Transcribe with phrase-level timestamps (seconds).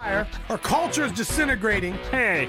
[0.00, 1.94] Our culture is disintegrating.
[2.10, 2.48] Hey,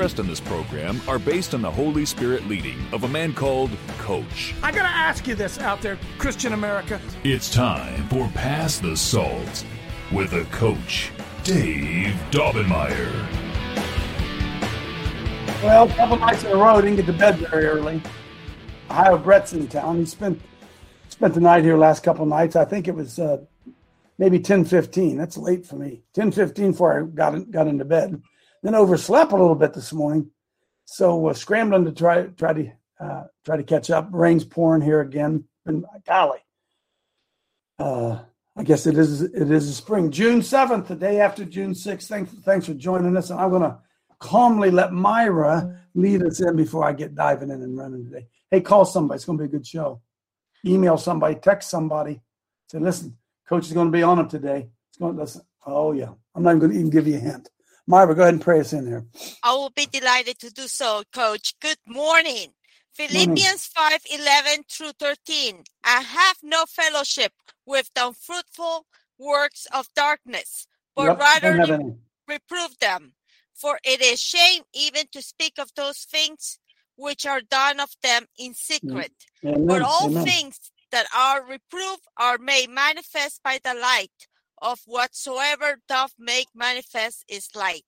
[0.01, 3.69] in this program are based on the Holy Spirit leading of a man called
[3.99, 4.55] Coach.
[4.63, 6.99] I gotta ask you this out there, Christian America.
[7.23, 9.63] It's time for Pass the Salt
[10.11, 11.11] with a coach,
[11.43, 13.11] Dave Daubenmire.
[15.61, 18.01] Well, a couple nights in a row, didn't get to bed very early.
[18.89, 19.97] Ohio Brett's in town.
[19.97, 20.41] He spent
[21.09, 22.55] spent the night here last couple nights.
[22.55, 23.37] I think it was uh,
[24.17, 25.15] maybe ten fifteen.
[25.15, 26.01] That's late for me.
[26.15, 28.19] Ten fifteen before I got in, got into bed.
[28.63, 30.29] Then overslept a little bit this morning,
[30.85, 34.09] so uh, scrambling to try try to uh, try to catch up.
[34.11, 35.45] Rain's pouring here again.
[35.65, 36.39] And golly,
[37.79, 38.19] uh,
[38.55, 40.11] I guess it is it is spring.
[40.11, 42.07] June seventh, the day after June sixth.
[42.07, 43.29] Thanks thanks for joining us.
[43.29, 43.79] And I'm gonna
[44.19, 48.27] calmly let Myra lead us in before I get diving in and running today.
[48.49, 49.15] Hey, call somebody.
[49.15, 50.01] It's to be a good show.
[50.65, 52.21] Email somebody, text somebody.
[52.67, 53.17] Say, listen,
[53.47, 54.69] coach is to be on it today.
[54.89, 55.41] It's going to listen.
[55.65, 56.09] Oh, yeah.
[56.35, 57.49] I'm not even to even give you a hint.
[57.87, 59.05] Myra, go ahead and pray us in there.
[59.43, 61.55] I will be delighted to do so, Coach.
[61.61, 62.53] Good morning.
[62.93, 65.63] Philippians 5 11 through 13.
[65.83, 67.33] I have no fellowship
[67.65, 68.85] with the unfruitful
[69.17, 71.95] works of darkness, but Yep, rather re-
[72.27, 73.13] reprove them.
[73.53, 76.59] For it is shame even to speak of those things
[76.95, 79.11] which are done of them in secret.
[79.43, 79.53] Mm.
[79.55, 79.67] Amen.
[79.67, 80.23] But all Amen.
[80.23, 80.59] things
[80.91, 84.27] that are reproved are made manifest by the light
[84.61, 87.85] of whatsoever doth make manifest is light.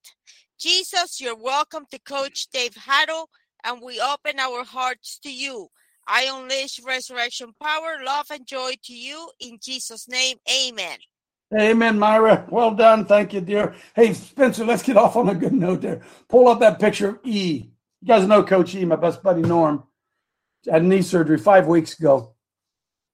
[0.60, 3.28] Jesus, you're welcome to Coach Dave Hatto,
[3.64, 5.68] and we open our hearts to you.
[6.08, 10.38] I unleash resurrection power, love, and joy to you in Jesus' name.
[10.50, 10.98] Amen.
[11.58, 12.46] Amen, Myra.
[12.50, 13.06] Well done.
[13.06, 13.76] Thank you, dear.
[13.96, 16.02] Hey, Spencer, let's get off on a good note there.
[16.28, 17.70] Pull up that picture of E.
[18.02, 19.84] You guys know Coach E, my best buddy Norm,
[20.70, 22.34] had knee surgery five weeks ago.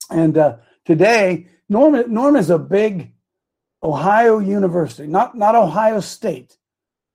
[0.10, 3.12] And uh, today, Norm, Norm is a big
[3.82, 6.58] Ohio University, not, not Ohio State.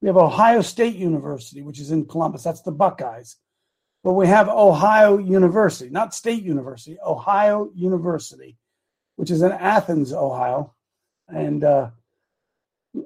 [0.01, 2.43] We have Ohio State University, which is in Columbus.
[2.43, 3.37] That's the Buckeyes.
[4.03, 8.59] But we have Ohio University, not State University, Ohio University,
[9.17, 10.75] which is in Athens, Ohio
[11.29, 11.91] and uh,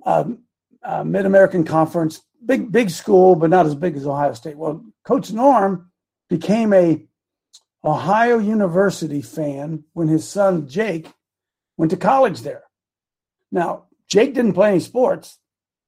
[0.05, 0.41] um,
[0.83, 4.57] uh, Mid American Conference, big big school, but not as big as Ohio State.
[4.57, 5.91] Well, Coach Norm
[6.29, 7.07] became a
[7.85, 11.13] Ohio University fan when his son Jake
[11.77, 12.65] went to college there.
[13.51, 15.39] Now, Jake didn't play any sports.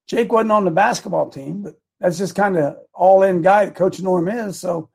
[0.06, 3.74] Jake wasn't on the basketball team, but that's just kind of all in guy that
[3.74, 4.58] Coach Norm is.
[4.58, 4.90] So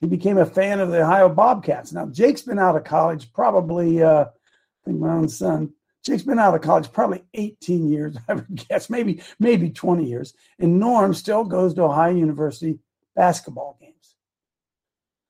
[0.00, 1.92] he became a fan of the Ohio Bobcats.
[1.92, 5.72] Now, Jake's been out of college probably, uh, I think my own son,
[6.04, 10.34] Jake's been out of college probably 18 years, I would guess, maybe maybe 20 years.
[10.58, 12.78] And Norm still goes to Ohio University
[13.14, 14.14] basketball games.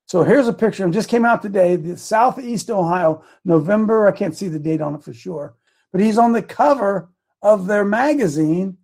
[0.07, 0.87] So here's a picture.
[0.87, 1.75] It just came out today.
[1.75, 4.07] The Southeast Ohio, November.
[4.07, 5.55] I can't see the date on it for sure,
[5.91, 7.09] but he's on the cover
[7.41, 8.77] of their magazine,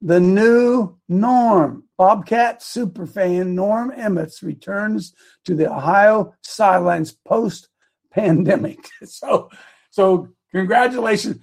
[0.00, 1.84] The New Norm.
[1.96, 7.68] Bobcat superfan Norm Emmets returns to the Ohio sidelines post
[8.12, 8.78] pandemic.
[9.04, 9.50] So,
[9.90, 11.42] so congratulations.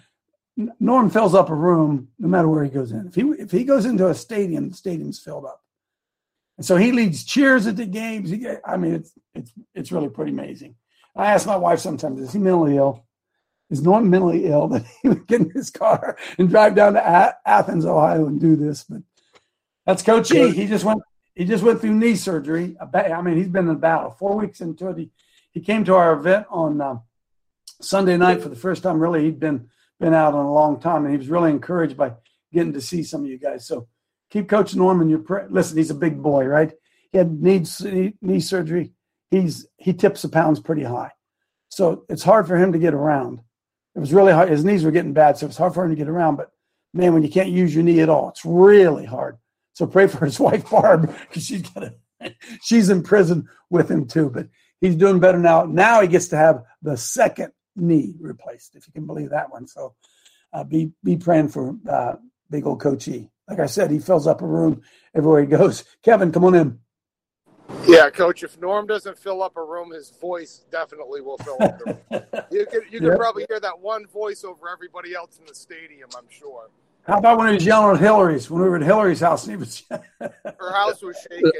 [0.79, 3.07] Norm fills up a room no matter where he goes in.
[3.07, 5.61] If he if he goes into a stadium, the stadium's filled up.
[6.57, 8.29] And so he leads cheers at the games.
[8.29, 10.75] He, I mean, it's it's it's really pretty amazing.
[11.15, 13.04] I ask my wife sometimes, is he mentally ill?
[13.69, 17.39] Is Norm mentally ill that he would get in his car and drive down to
[17.45, 18.83] Athens, Ohio, and do this?
[18.83, 19.01] But
[19.85, 20.51] that's Coach E.
[20.51, 21.01] He just went
[21.35, 22.77] he just went through knee surgery.
[22.93, 24.11] I mean, he's been in battle.
[24.11, 25.11] Four weeks into it, he,
[25.51, 26.99] he came to our event on uh,
[27.81, 28.99] Sunday night for the first time.
[28.99, 32.13] Really, he'd been been out in a long time, and he was really encouraged by
[32.53, 33.67] getting to see some of you guys.
[33.67, 33.87] So
[34.29, 35.09] keep Coach Norman.
[35.09, 36.71] Your pra- listen, he's a big boy, right?
[37.11, 38.93] He had needs knee surgery.
[39.29, 41.11] He's he tips the pounds pretty high,
[41.69, 43.41] so it's hard for him to get around.
[43.95, 44.49] It was really hard.
[44.49, 46.35] His knees were getting bad, so it's hard for him to get around.
[46.35, 46.51] But
[46.93, 49.37] man, when you can't use your knee at all, it's really hard.
[49.73, 54.07] So pray for his wife Barb because she's got a, she's in prison with him
[54.07, 54.29] too.
[54.29, 54.47] But
[54.81, 55.63] he's doing better now.
[55.63, 59.67] Now he gets to have the second knee replaced, if you can believe that one.
[59.67, 59.95] So
[60.51, 62.15] uh, be be praying for uh,
[62.49, 63.29] big old Coach E.
[63.47, 64.81] Like I said, he fills up a room
[65.13, 65.83] everywhere he goes.
[66.03, 66.79] Kevin, come on in.
[67.87, 68.43] Yeah, coach.
[68.43, 72.01] If Norm doesn't fill up a room, his voice definitely will fill up the room.
[72.51, 73.17] You can you can Yep.
[73.17, 76.09] probably hear that one voice over everybody else in the stadium.
[76.15, 76.69] I'm sure.
[77.07, 78.49] How about when he was yelling at Hillary's?
[78.49, 79.83] When we were at Hillary's house, and he was.
[80.59, 81.51] Her house was shaking.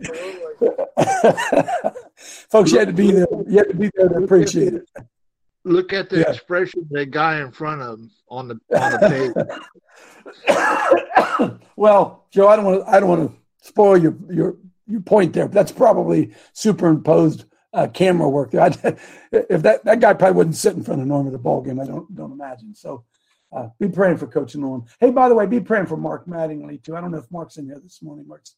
[0.00, 0.68] Absolutely.
[2.50, 3.26] Folks, you had to be there.
[3.48, 4.88] You had to be there to appreciate it.
[5.64, 6.30] Look at the Yeah.
[6.30, 8.98] expression that guy in front of him on the on the
[10.46, 10.56] page.
[11.76, 12.90] well, Joe, I don't want to.
[12.90, 14.56] I don't want to spoil your your
[14.86, 15.48] your point there.
[15.48, 18.62] That's probably superimposed uh, camera work there.
[18.62, 18.96] I,
[19.32, 21.80] if that that guy probably wouldn't sit in front of Norm at a ball game,
[21.80, 22.74] I don't don't imagine.
[22.74, 23.04] So,
[23.52, 24.84] uh, be praying for Coach Norm.
[25.00, 26.96] Hey, by the way, be praying for Mark Mattingly too.
[26.96, 28.26] I don't know if Mark's in here this morning.
[28.26, 28.54] Mark's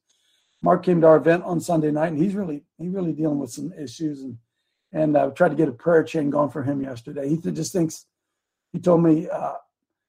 [0.63, 3.51] Mark came to our event on Sunday night, and he's really he's really dealing with
[3.51, 4.39] some issues and
[4.93, 7.29] and uh, tried to get a prayer chain going for him yesterday.
[7.29, 8.07] He just thinks
[8.73, 9.55] he told me uh,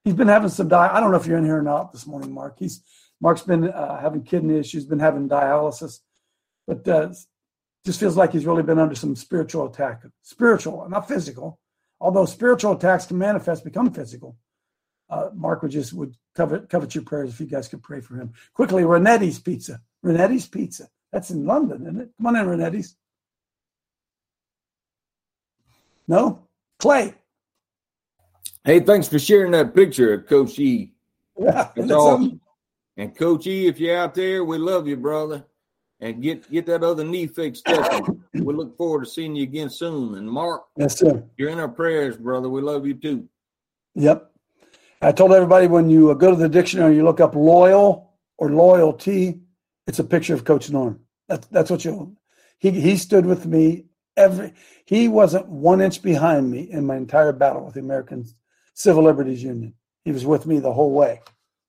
[0.05, 0.87] he's been having some di.
[0.87, 2.55] I don't know if you're in here or not this morning, Mark.
[2.57, 2.81] He's
[3.19, 5.99] Mark's been uh, having kidney issues, been having dialysis,
[6.65, 7.09] but uh,
[7.85, 11.59] just feels like he's really been under some spiritual attack, spiritual, not physical.
[11.99, 14.37] Although spiritual attacks can manifest, become physical.
[15.09, 18.15] Uh, Mark would just would covet covet your prayers if you guys could pray for
[18.15, 18.83] him quickly.
[18.83, 20.87] Renetti's Pizza, Renetti's Pizza.
[21.11, 22.09] That's in London, isn't it?
[22.17, 22.95] Come on in, Renetti's.
[26.07, 26.47] No,
[26.79, 27.15] Clay.
[28.65, 30.91] Hey, thanks for sharing that picture of Coach E.
[31.37, 32.39] Yeah, that's awesome.
[32.95, 35.45] And Coach E, if you're out there, we love you, brother.
[35.99, 38.07] And get get that other knee fixed up.
[38.33, 40.15] we look forward to seeing you again soon.
[40.15, 41.25] And Mark, Yes, sir.
[41.37, 42.47] you're in our prayers, brother.
[42.47, 43.27] We love you too.
[43.95, 44.31] Yep.
[45.01, 48.49] I told everybody when you uh, go to the dictionary, you look up loyal or
[48.49, 49.41] loyalty.
[49.87, 51.01] It's a picture of Coach Norm.
[51.27, 52.15] That's that's what you.
[52.59, 54.53] He he stood with me every.
[54.85, 58.25] He wasn't one inch behind me in my entire battle with the American
[58.75, 59.73] Civil Liberties Union.
[60.03, 61.21] He was with me the whole way.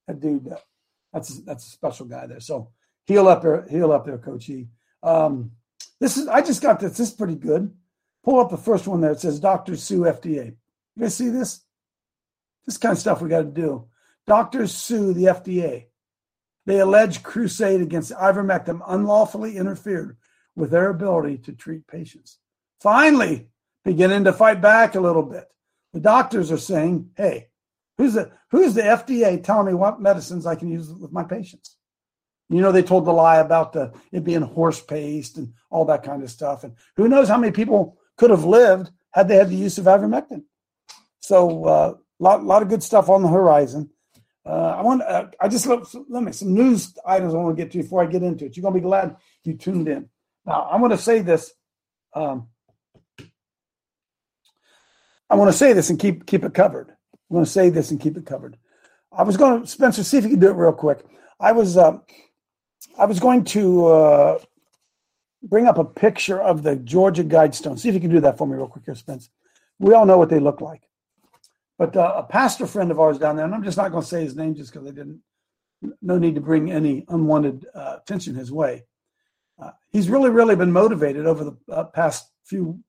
[0.07, 0.57] That dude, uh,
[1.11, 2.39] that's that's a special guy there.
[2.39, 2.69] So
[3.05, 4.67] heal up there, heal up there, Coach E.
[5.01, 5.51] Um,
[5.99, 6.97] this is I just got this.
[6.97, 7.73] This is pretty good.
[8.23, 9.11] Pull up the first one there.
[9.11, 9.75] It says Dr.
[9.75, 10.55] Sue FDA.
[10.95, 11.61] You guys see this?
[12.65, 13.87] This kind of stuff we got to do.
[14.27, 15.85] Doctors sue the FDA.
[16.65, 20.17] They allege crusade against ivermectin unlawfully interfered
[20.55, 22.39] with their ability to treat patients.
[22.81, 23.47] Finally,
[23.85, 25.47] beginning to fight back a little bit.
[25.93, 27.47] The doctors are saying, "Hey,
[27.97, 31.77] who's the who's the FDA telling me what medicines I can use with my patients?"
[32.49, 36.03] You know, they told the lie about the it being horse paste and all that
[36.03, 36.63] kind of stuff.
[36.63, 39.85] And who knows how many people could have lived had they had the use of
[39.85, 40.43] ivermectin.
[41.19, 43.89] So, uh, lot lot of good stuff on the horizon.
[44.45, 45.01] Uh, I want.
[45.01, 48.01] Uh, I just let, let me some news items I want to get to before
[48.01, 48.55] I get into it.
[48.55, 50.09] You're gonna be glad you tuned in.
[50.45, 51.51] Now, I'm gonna say this.
[52.13, 52.47] Um,
[55.29, 56.91] I want to say this and keep keep it covered.
[56.91, 58.57] I want to say this and keep it covered.
[59.11, 61.05] I was going to Spencer see if you can do it real quick.
[61.39, 61.97] I was uh,
[62.97, 64.39] I was going to uh,
[65.43, 67.77] bring up a picture of the Georgia Guidestone.
[67.77, 69.29] See if you can do that for me real quick here, Spence.
[69.79, 70.83] We all know what they look like.
[71.77, 74.07] But uh, a pastor friend of ours down there, and I'm just not going to
[74.07, 75.21] say his name just because I didn't,
[76.01, 78.85] no need to bring any unwanted uh, attention his way.
[79.61, 82.79] Uh, he's really, really been motivated over the uh, past few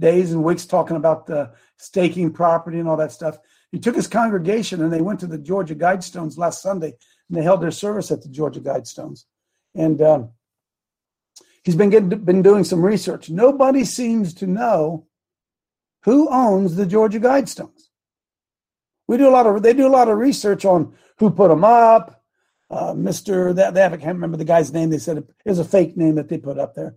[0.00, 3.38] days and weeks talking about the staking property and all that stuff.
[3.70, 6.92] He took his congregation and they went to the Georgia Guidestones last Sunday
[7.28, 9.26] and they held their service at the Georgia Guidestones.
[9.76, 10.30] And um,
[11.62, 13.30] he's been getting, been doing some research.
[13.30, 15.06] Nobody seems to know
[16.02, 17.82] who owns the Georgia Guidestones.
[19.06, 21.64] We do a lot of they do a lot of research on who put them
[21.64, 22.22] up.
[22.70, 24.90] Uh, Mister that I can't remember the guy's name.
[24.90, 26.94] They said it was a fake name that they put up there,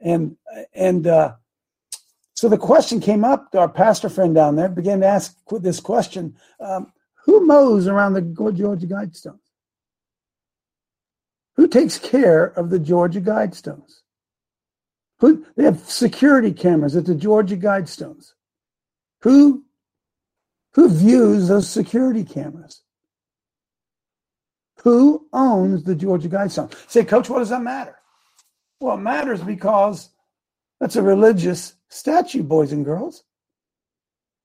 [0.00, 0.36] and
[0.72, 1.34] and uh,
[2.40, 3.54] so the question came up.
[3.54, 6.90] Our pastor friend down there began to ask this question: um,
[7.26, 9.40] Who mows around the Georgia Guidestones?
[11.56, 14.00] Who takes care of the Georgia Guidestones?
[15.18, 18.32] Who they have security cameras at the Georgia Guidestones?
[19.20, 19.66] Who
[20.72, 22.80] who views those security cameras?
[24.84, 26.74] Who owns the Georgia Guidestone?
[26.88, 27.96] Say, Coach, what does that matter?
[28.80, 30.08] Well, it matters because
[30.80, 33.24] that's a religious statue, boys and girls.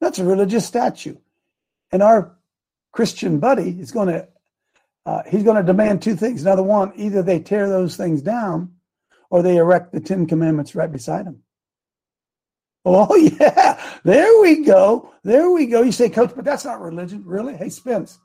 [0.01, 1.15] That's a religious statue.
[1.91, 2.35] And our
[2.91, 4.27] Christian buddy is going to,
[5.05, 6.41] uh, he's going to demand two things.
[6.41, 8.73] Another one, either they tear those things down
[9.29, 11.41] or they erect the Ten Commandments right beside them.
[12.83, 13.81] Oh, yeah.
[14.03, 15.11] There we go.
[15.23, 15.81] There we go.
[15.81, 17.23] You say, Coach, but that's not religion.
[17.25, 17.55] Really?
[17.55, 18.19] Hey, Spence,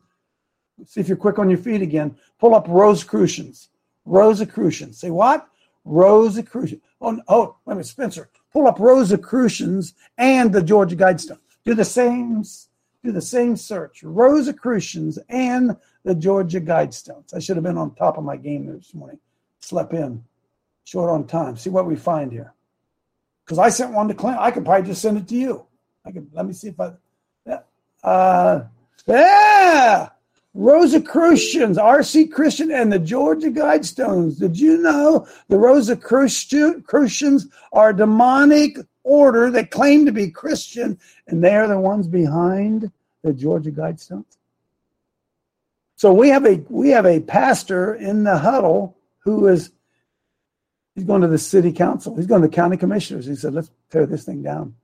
[0.84, 2.16] see if you're quick on your feet again.
[2.38, 3.68] Pull up Rosicrucians.
[4.04, 4.98] Rosicrucians.
[4.98, 5.48] Say what?
[5.90, 6.82] Rosicrucians.
[7.00, 8.30] Oh, oh, wait a minute, Spencer.
[8.52, 11.38] Pull up Rosicrucians and the Georgia Guidestone.
[11.64, 12.44] Do the same.
[13.02, 14.02] Do the same search.
[14.02, 17.34] Rosicrucians and the Georgia Guidestones.
[17.34, 19.18] I should have been on top of my game this morning.
[19.60, 20.24] Slept in.
[20.84, 21.56] Short on time.
[21.56, 22.54] See what we find here
[23.50, 24.38] because I sent one to Clint.
[24.38, 25.66] I could probably just send it to you.
[26.04, 26.92] I could let me see if I.
[27.44, 27.58] Yeah.
[28.00, 28.62] Uh,
[29.08, 30.10] yeah.
[30.54, 32.26] Rosicrucians, R.C.
[32.26, 34.38] Christian, and the Georgia Guidestones.
[34.38, 41.42] Did you know the Rosicrucians are a demonic order that claim to be Christian, and
[41.42, 42.90] they are the ones behind
[43.22, 44.38] the Georgia Guidestones?
[45.94, 49.70] So we have a we have a pastor in the huddle who is
[50.94, 52.16] he's going to the city council.
[52.16, 53.26] He's going to the county commissioners.
[53.26, 54.74] He said, "Let's tear this thing down.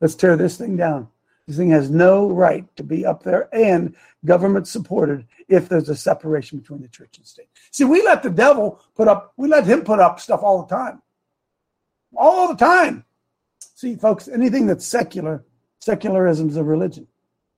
[0.00, 1.08] Let's tear this thing down."
[1.46, 5.96] This thing has no right to be up there and government supported if there's a
[5.96, 7.48] separation between the church and state.
[7.72, 10.74] See, we let the devil put up, we let him put up stuff all the
[10.74, 11.02] time.
[12.16, 13.04] All the time.
[13.74, 15.44] See, folks, anything that's secular,
[15.80, 17.06] secularism is a religion.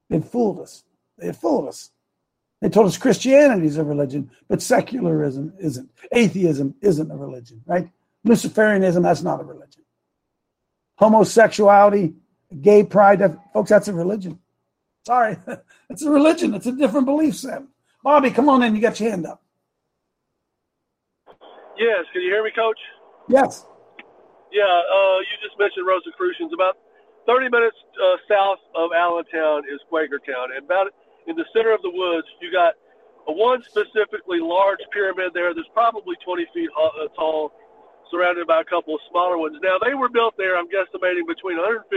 [0.08, 0.84] They fooled us.
[1.18, 1.90] They fooled us.
[2.60, 5.90] They told us Christianity is a religion, but secularism isn't.
[6.12, 7.90] Atheism isn't a religion, right?
[8.24, 9.82] Luciferianism, that's not a religion.
[10.96, 12.14] Homosexuality,
[12.60, 14.38] gay pride, of folks, that's a religion.
[15.06, 15.36] Sorry,
[15.90, 16.54] it's a religion.
[16.54, 17.62] It's a different belief set.
[18.02, 18.74] Bobby, come on in.
[18.74, 19.42] You got your hand up.
[21.78, 22.78] Yes, can you hear me, Coach?
[23.28, 23.64] Yes.
[24.52, 26.52] Yeah, uh, you just mentioned Rosicrucians.
[26.52, 26.76] About
[27.26, 30.88] 30 minutes uh, south of Allentown is Quakertown, and about
[31.26, 32.74] in the center of the woods, you got
[33.26, 37.52] one specifically large pyramid there that's probably 20 feet uh, tall
[38.12, 39.56] surrounded by a couple of smaller ones.
[39.62, 41.88] Now, they were built there, I'm guesstimating, between 150,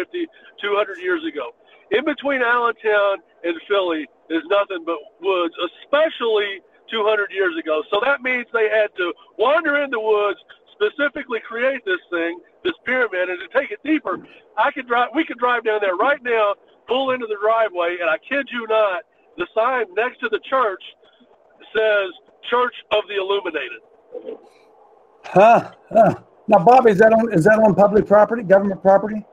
[0.62, 1.51] 200 years ago.
[1.91, 5.53] In between Allentown and Philly is nothing but woods,
[5.84, 7.84] especially 200 years ago.
[7.91, 10.39] So that means they had to wander in the woods,
[10.72, 14.17] specifically create this thing, this pyramid, and to take it deeper.
[14.57, 15.10] I could drive.
[15.13, 16.55] We could drive down there right now,
[16.88, 19.03] pull into the driveway, and I kid you not,
[19.38, 20.81] the sign next to the church
[21.75, 22.12] says
[22.50, 23.81] Church of the Illuminated.
[25.25, 26.15] Huh, huh.
[26.48, 29.25] Now, Bob, is that on is that on public property, government property?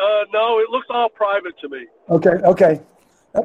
[0.00, 1.86] Uh, no, it looks all private to me.
[2.08, 2.80] Okay, okay.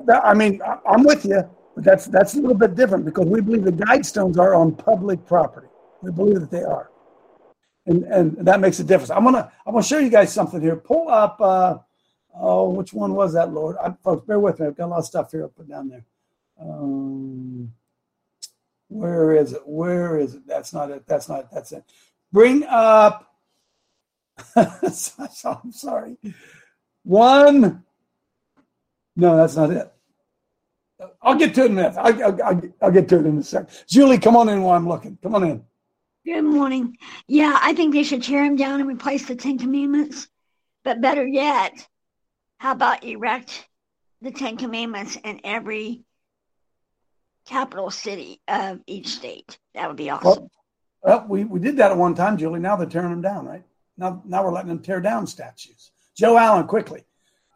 [0.10, 3.64] I mean, I'm with you, but that's that's a little bit different because we believe
[3.64, 5.68] the guidestones are on public property.
[6.02, 6.90] We believe that they are,
[7.86, 9.12] and and that makes a difference.
[9.12, 10.76] I'm gonna I'm gonna show you guys something here.
[10.76, 11.40] Pull up.
[11.40, 11.78] Uh,
[12.40, 13.76] oh, which one was that, Lord?
[13.84, 14.68] I, folks, bear with me.
[14.68, 15.44] I've got a lot of stuff here.
[15.44, 16.06] I'll put down there.
[16.60, 17.72] Um,
[18.88, 19.62] where is it?
[19.66, 20.48] Where is it?
[20.48, 21.08] That's not it.
[21.08, 21.48] That's not it.
[21.52, 21.84] That's it.
[22.32, 23.34] Bring up.
[24.56, 26.18] I'm sorry.
[27.04, 27.84] One.
[29.16, 29.92] No, that's not it.
[31.22, 31.96] I'll get to it in a minute.
[31.98, 33.70] I'll, I'll, I'll get to it in a second.
[33.88, 35.18] Julie, come on in while I'm looking.
[35.22, 35.64] Come on in.
[36.26, 36.98] Good morning.
[37.28, 40.28] Yeah, I think they should tear them down and replace the Ten Commandments.
[40.84, 41.88] But better yet,
[42.58, 43.68] how about erect
[44.22, 46.04] the Ten Commandments in every
[47.46, 49.58] capital city of each state.
[49.74, 50.26] That would be awesome.
[50.26, 50.52] Well,
[51.04, 52.60] well, we, we did that at one time, Julie.
[52.60, 53.64] Now they're tearing them down, right?
[53.98, 55.92] Now, now we're letting them tear down statues.
[56.16, 57.06] Joe Allen, quickly.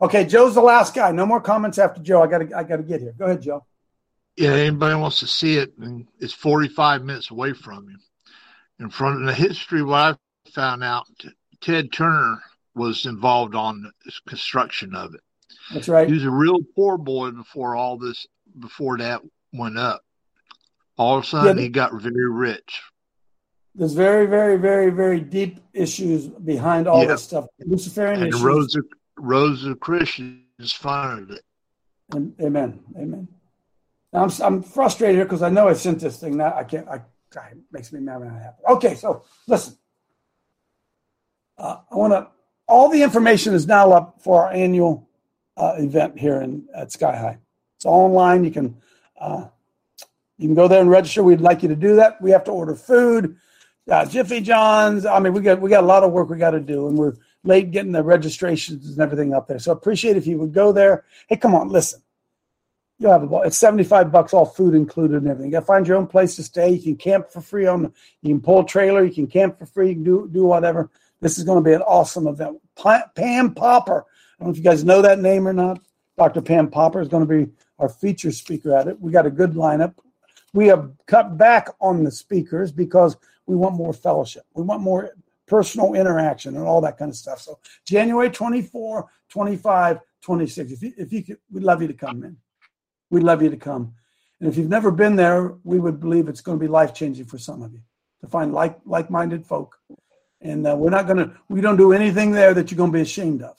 [0.01, 1.11] Okay, Joe's the last guy.
[1.11, 2.21] No more comments after Joe.
[2.21, 3.13] I got to I got to get here.
[3.17, 3.65] Go ahead, Joe.
[4.37, 7.97] Yeah, anybody wants to see it, and it's 45 minutes away from you.
[8.79, 11.07] In front of the history, what I found out,
[11.59, 12.41] Ted Turner
[12.75, 15.21] was involved on the construction of it.
[15.73, 16.07] That's right.
[16.07, 18.25] He was a real poor boy before all this,
[18.57, 19.21] before that
[19.53, 20.03] went up.
[20.97, 22.81] All of a sudden, yeah, he got very rich.
[23.75, 27.09] There's very, very, very, very deep issues behind all yeah.
[27.09, 27.45] this stuff.
[27.59, 28.77] Luciferian and issues.
[29.17, 31.43] Rosicrucians funded it.
[32.11, 32.79] And, amen.
[32.97, 33.27] Amen.
[34.11, 36.37] Now, I'm, I'm frustrated because I know I sent this thing.
[36.37, 36.87] Now I can't.
[36.89, 38.65] I, God, it makes me mad when that happens.
[38.67, 39.77] Okay, so listen.
[41.57, 42.27] Uh, I want to.
[42.67, 45.07] All the information is now up for our annual
[45.57, 47.37] uh, event here in at Sky High.
[47.77, 48.43] It's all online.
[48.43, 48.77] You can
[49.19, 49.47] uh,
[50.37, 51.23] you can go there and register.
[51.23, 52.21] We'd like you to do that.
[52.21, 53.37] We have to order food,
[53.89, 55.05] uh, Jiffy John's.
[55.05, 56.97] I mean, we got we got a lot of work we got to do, and
[56.97, 59.59] we're late getting the registrations and everything up there.
[59.59, 61.05] So appreciate if you would go there.
[61.27, 62.01] Hey, come on, listen.
[62.99, 63.43] You'll have a ball.
[63.43, 65.51] It's seventy five bucks, all food included and everything.
[65.51, 66.71] You got to find your own place to stay.
[66.71, 67.83] You can camp for free on.
[67.83, 69.03] The, you can pull trailer.
[69.03, 69.89] You can camp for free.
[69.89, 70.89] You can do do whatever.
[71.21, 72.59] This is going to be an awesome event.
[73.15, 74.05] Pam Popper.
[74.39, 75.81] I don't know if you guys know that name or not.
[76.17, 76.41] Dr.
[76.41, 78.99] Pam Popper is going to be our feature speaker at it.
[78.99, 79.95] We got a good lineup.
[80.53, 84.43] We have cut back on the speakers because we want more fellowship.
[84.53, 85.11] We want more
[85.47, 87.41] personal interaction and all that kind of stuff.
[87.41, 90.71] So January 24, 25, 26.
[90.71, 92.37] If you, if you could, we'd love you to come in.
[93.09, 93.93] We'd love you to come.
[94.39, 97.25] And if you've never been there, we would believe it's going to be life changing
[97.25, 97.81] for some of you
[98.21, 99.77] to find like like minded folk.
[100.41, 102.97] And uh, we're not going to, we don't do anything there that you're going to
[102.97, 103.57] be ashamed of.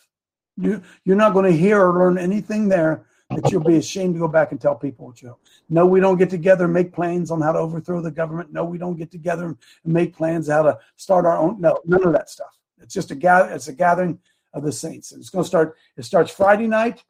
[0.57, 4.21] You, you're not going to hear or learn anything there that you'll be ashamed to
[4.21, 5.39] go back and tell people what you know.
[5.69, 8.53] No, we don't get together and make plans on how to overthrow the government.
[8.53, 11.61] No, we don't get together and make plans how to start our own.
[11.61, 12.59] No, none of that stuff.
[12.83, 13.53] It's just a gather.
[13.53, 14.19] It's a gathering
[14.53, 15.13] of the saints.
[15.13, 15.77] And it's going to start.
[15.97, 17.05] It starts Friday night,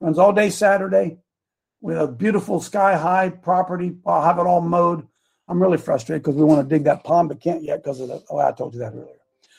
[0.00, 1.18] runs all day Saturday,
[1.82, 3.96] with a beautiful sky high property.
[4.06, 5.06] I'll have it all mowed.
[5.48, 8.08] I'm really frustrated because we want to dig that pond, but can't yet because of
[8.08, 8.22] the.
[8.30, 9.14] Oh, I told you that earlier.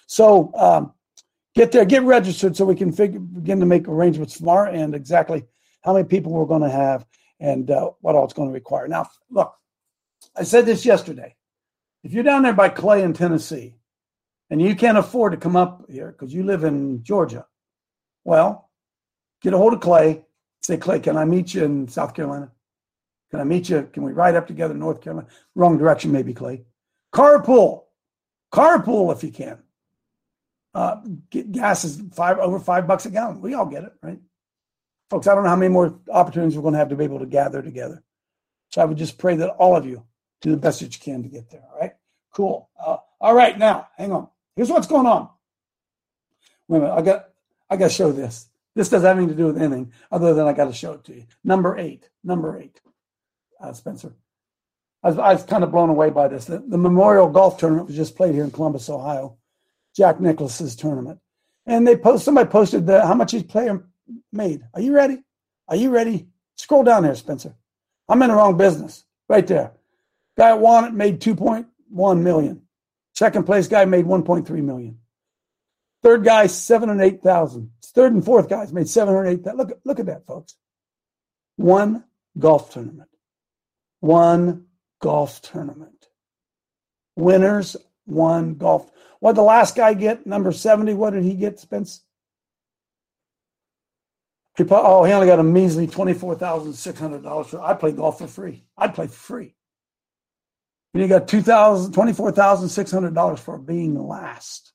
[0.07, 0.93] So um,
[1.53, 5.45] get there, get registered so we can figure, begin to make arrangements tomorrow and exactly
[5.87, 7.05] how many people we're going to have
[7.39, 8.89] and uh, what all it's going to require.
[8.89, 9.55] Now, look,
[10.35, 11.33] I said this yesterday.
[12.03, 13.75] If you're down there by Clay in Tennessee
[14.49, 17.45] and you can't afford to come up here because you live in Georgia,
[18.25, 18.69] well,
[19.41, 20.25] get a hold of Clay.
[20.61, 22.51] Say, Clay, can I meet you in South Carolina?
[23.31, 23.89] Can I meet you?
[23.93, 25.29] Can we ride up together in North Carolina?
[25.55, 26.63] Wrong direction, maybe, Clay.
[27.15, 27.83] Carpool.
[28.53, 29.59] Carpool if you can.
[30.73, 30.97] Uh,
[31.29, 33.39] gas is five over five bucks a gallon.
[33.39, 34.19] We all get it, right?
[35.09, 37.19] Folks, I don't know how many more opportunities we're going to have to be able
[37.19, 38.03] to gather together.
[38.69, 40.03] So I would just pray that all of you
[40.41, 41.63] do the best that you can to get there.
[41.73, 41.93] All right.
[42.33, 42.69] Cool.
[42.79, 43.57] Uh, all right.
[43.57, 44.27] Now, hang on.
[44.55, 45.29] Here's what's going on.
[46.67, 46.93] Wait a minute.
[46.93, 47.29] I got,
[47.69, 48.47] I got to show this.
[48.75, 51.03] This doesn't have anything to do with anything other than I got to show it
[51.05, 51.25] to you.
[51.43, 52.09] Number eight.
[52.23, 52.81] Number eight.
[53.59, 54.13] Uh, Spencer.
[55.01, 56.45] I was, I was, kind of blown away by this.
[56.45, 59.37] The, the, Memorial Golf Tournament was just played here in Columbus, Ohio.
[59.97, 61.19] Jack Nicklaus's tournament,
[61.65, 63.83] and they post somebody posted the, how much each player
[64.31, 64.63] made.
[64.73, 65.23] Are you ready?
[65.67, 66.27] Are you ready?
[66.55, 67.55] Scroll down there, Spencer.
[68.09, 69.03] I'm in the wrong business.
[69.29, 69.73] Right there.
[70.37, 72.61] Guy won it made 2.1 million.
[73.13, 74.99] Second place guy made 1.3 million.
[76.03, 77.71] Third guy, seven and eight thousand.
[77.83, 79.57] Third and fourth guys made seven eight thousand.
[79.57, 80.55] Look, look at that, folks.
[81.55, 82.03] One
[82.37, 83.09] golf tournament.
[83.99, 84.67] One
[85.01, 86.07] golf tournament.
[87.15, 88.91] Winners, one golf.
[89.19, 90.27] What the last guy get?
[90.27, 90.93] Number 70.
[90.93, 92.03] What did he get, Spence?
[94.57, 98.63] He oh, he only got a measly $24,600 for I play golf for free.
[98.75, 99.55] I'd play for free.
[100.93, 104.73] And you got $2,000, $24,600 for being last.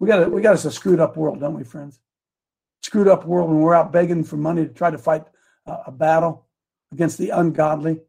[0.00, 2.00] We got a, we got us a screwed up world, don't we, friends?
[2.82, 5.22] Screwed up world when we're out begging for money to try to fight
[5.66, 6.48] a, a battle
[6.92, 8.00] against the ungodly.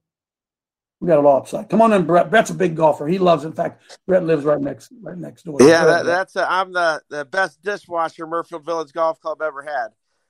[1.01, 1.69] We got it all upside.
[1.69, 2.29] Come on in, Brett.
[2.29, 3.05] Brett's a big golfer.
[3.07, 3.43] He loves.
[3.43, 3.47] It.
[3.47, 5.57] In fact, Brett lives right next right next door.
[5.59, 9.89] Yeah, that, that's i I'm the the best dishwasher Muirfield Village Golf Club ever had.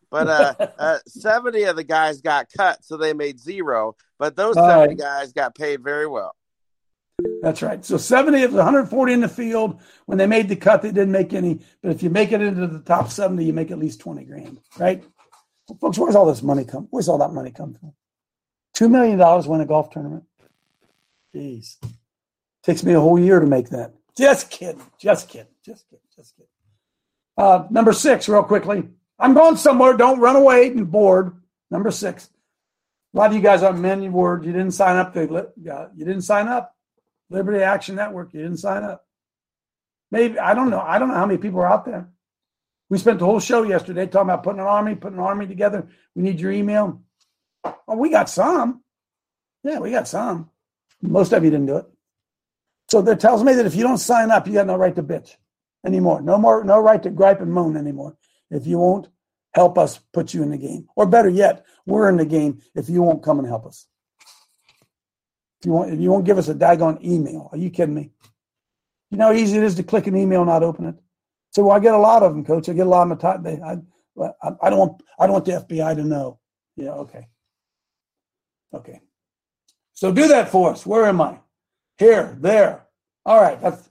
[0.10, 3.96] But uh, uh, 70 of the guys got cut, so they made zero.
[4.18, 4.98] But those 70 right.
[4.98, 6.36] guys got paid very well.
[7.42, 7.84] That's right.
[7.86, 9.82] So 70 of the 140 in the field.
[10.06, 11.62] When they made the cut, they didn't make any.
[11.82, 14.60] But if you make it into the top 70, you make at least 20 grand,
[14.78, 15.04] right?
[15.68, 16.88] Well, folks, where's all this money come?
[16.92, 17.94] Where's all that money come from?
[18.76, 19.18] $2 million
[19.50, 20.24] win a golf tournament.
[21.36, 21.76] Jeez.
[22.64, 23.94] Takes me a whole year to make that.
[24.18, 24.82] Just kidding.
[24.98, 25.52] Just kidding.
[25.64, 26.06] Just kidding.
[26.16, 26.50] Just kidding.
[27.38, 28.88] Uh, number six, real quickly.
[29.20, 29.98] I'm going somewhere.
[29.98, 31.36] Don't run away and bored.
[31.70, 32.30] Number six.
[33.14, 34.46] A lot of you guys are menu word.
[34.46, 35.14] You didn't sign up.
[35.14, 36.76] They you didn't sign up.
[37.30, 38.34] Liberty Action Network.
[38.34, 39.06] You didn't sign up.
[40.12, 40.82] Maybe I don't know.
[40.82, 42.10] I don't know how many people are out there.
[42.90, 45.88] We spent the whole show yesterday talking about putting an army, putting an army together.
[46.14, 47.02] We need your email.
[47.64, 48.84] Oh, we got some.
[49.64, 50.52] Yeah, we got some.
[51.06, 51.86] Most of you didn't do it.
[52.90, 55.04] So that tells me that if you don't sign up, you got no right to
[55.04, 55.36] bitch
[55.86, 56.22] anymore.
[56.22, 58.18] No more, no right to gripe and moan anymore.
[58.52, 59.08] If you won't
[59.54, 62.90] help us put you in the game, or better yet, we're in the game if
[62.90, 63.88] you won't come and help us.
[65.62, 68.12] If you won't, if you won't give us a daggone email, are you kidding me?
[69.10, 70.96] You know how easy it is to click an email and not open it.
[71.52, 72.70] So well, I get a lot of them, Coach.
[72.70, 73.44] I get a lot of them.
[73.44, 73.78] They, I,
[74.44, 76.40] I, I don't want, I don't want the FBI to know.
[76.76, 77.28] Yeah, okay,
[78.74, 79.00] okay.
[79.96, 80.86] So do that for us.
[80.86, 81.40] Where am I?
[81.98, 82.86] Here, there.
[83.26, 83.60] All right.
[83.62, 83.90] That's,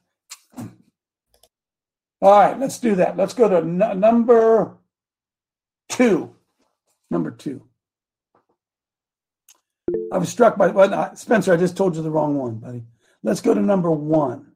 [2.20, 2.58] all right.
[2.58, 3.16] Let's do that.
[3.16, 4.76] Let's go to n- number
[5.88, 6.34] two.
[7.10, 7.62] Number two.
[10.12, 11.52] I was struck by well, Spencer.
[11.52, 12.84] I just told you the wrong one, buddy.
[13.22, 14.52] Let's go to number one.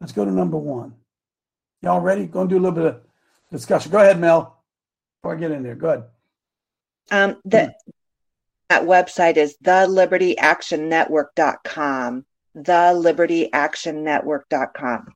[0.00, 0.94] Let's go to number one.
[1.82, 2.26] Y'all ready?
[2.26, 3.00] Go and do a little bit of
[3.50, 3.90] discussion.
[3.90, 4.62] Go ahead, Mel.
[5.20, 6.04] Before I get in there, go ahead.
[7.10, 7.74] Um, the
[8.70, 12.24] that website is thelibertyactionnetwork.com.
[12.56, 15.14] Thelibertyactionnetwork.com.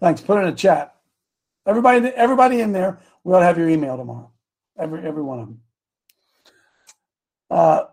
[0.00, 0.20] Thanks.
[0.20, 0.94] Put in the chat.
[1.66, 4.30] Everybody, everybody in there, we'll have your email tomorrow.
[4.78, 5.60] Every every one of them.
[7.50, 7.84] Uh,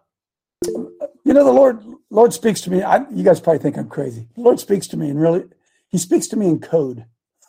[1.24, 2.84] you know, the Lord Lord speaks to me.
[2.84, 4.28] I, you guys probably think I'm crazy.
[4.36, 5.45] The Lord speaks to me and really,
[5.89, 7.06] He speaks to me in code.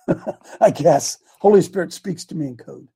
[0.61, 2.88] I guess Holy Spirit speaks to me in code.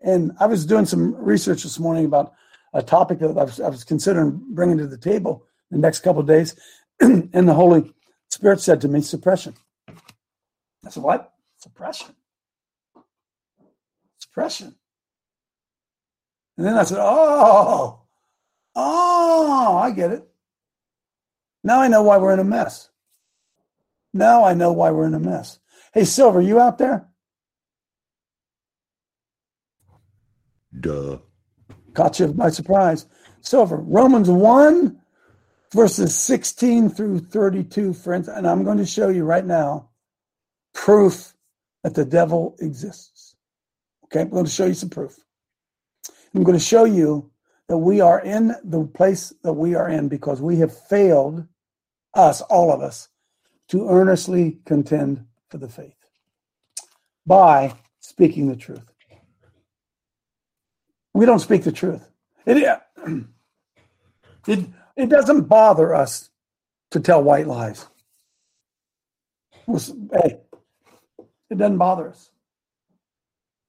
[0.00, 2.32] And I was doing some research this morning about
[2.72, 6.22] a topic that I was, I was considering bringing to the table the next couple
[6.22, 6.54] days.
[7.00, 7.92] and the Holy
[8.28, 9.54] Spirit said to me, suppression.
[9.88, 11.32] I said, what?
[11.58, 12.14] Suppression.
[14.18, 14.74] Suppression.
[16.56, 18.02] And then I said, oh,
[18.76, 20.28] oh, I get it.
[21.64, 22.90] Now I know why we're in a mess.
[24.12, 25.58] Now I know why we're in a mess.
[25.92, 27.08] Hey, Silver, you out there?
[30.78, 31.18] Duh.
[32.00, 33.04] Caught you by surprise.
[33.42, 34.98] For Romans 1,
[35.74, 39.90] verses 16 through 32, friends, and I'm going to show you right now
[40.72, 41.34] proof
[41.84, 43.36] that the devil exists.
[44.04, 45.14] Okay, I'm going to show you some proof.
[46.34, 47.30] I'm going to show you
[47.68, 51.46] that we are in the place that we are in because we have failed,
[52.14, 53.10] us, all of us,
[53.68, 55.92] to earnestly contend for the faith
[57.26, 58.89] by speaking the truth.
[61.20, 62.08] We don't speak the truth.
[62.46, 62.56] It,
[64.46, 66.30] it, it doesn't bother us
[66.92, 67.86] to tell white lies.
[69.66, 70.40] Hey,
[71.50, 72.30] it doesn't bother us.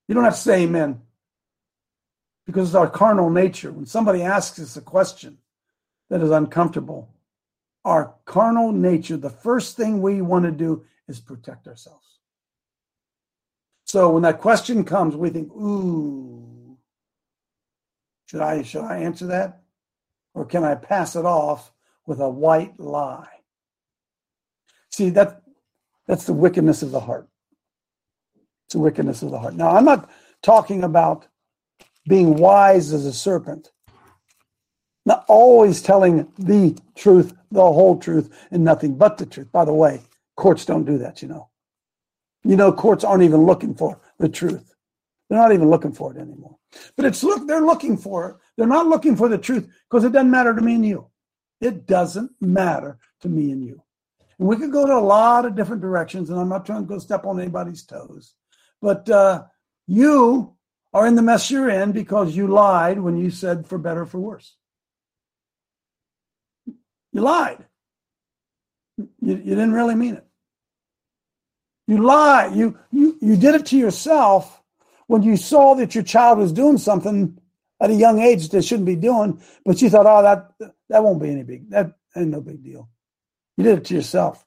[0.08, 1.02] You don't have to say amen
[2.46, 3.74] because it's our carnal nature.
[3.74, 5.38] When somebody asks us a question
[6.10, 7.14] that is uncomfortable,
[7.84, 12.20] our carnal nature, the first thing we want to do is protect ourselves.
[13.84, 16.31] So when that question comes, we think, ooh,
[18.32, 19.60] should I should I answer that?
[20.34, 21.74] Or can I pass it off
[22.06, 23.28] with a white lie?
[24.90, 25.42] See, that
[26.08, 27.28] that's the wickedness of the heart.
[28.66, 29.56] It's the wickedness of the heart.
[29.56, 30.10] Now, I'm not
[30.42, 31.28] talking about
[32.08, 33.74] being wise as a serpent,
[35.06, 39.52] not always telling the truth, the whole truth, and nothing but the truth.
[39.52, 40.00] By the way,
[40.38, 41.50] courts don't do that, you know.
[42.46, 44.71] You know, courts aren't even looking for the truth.
[45.32, 46.58] They're not even looking for it anymore.
[46.98, 48.36] But it's look, they're looking for it.
[48.58, 51.08] They're not looking for the truth because it doesn't matter to me and you.
[51.62, 53.82] It doesn't matter to me and you.
[54.38, 56.86] And we could go to a lot of different directions, and I'm not trying to
[56.86, 58.34] go step on anybody's toes.
[58.82, 59.46] But uh,
[59.88, 60.58] you
[60.94, 64.08] are in the mess you're in because you lied when you said for better or
[64.08, 64.58] for worse.
[67.14, 67.64] You lied.
[68.98, 70.28] You, you didn't really mean it.
[71.88, 72.54] You lied.
[72.54, 74.61] You, you, you did it to yourself
[75.12, 77.38] when you saw that your child was doing something
[77.82, 81.04] at a young age that they shouldn't be doing, but you thought, oh, that, that
[81.04, 82.88] won't be any big, that ain't no big deal.
[83.58, 84.46] You did it to yourself.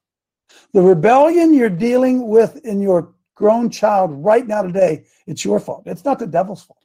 [0.73, 5.83] The rebellion you're dealing with in your grown child right now today, it's your fault.
[5.85, 6.79] It's not the devil's fault.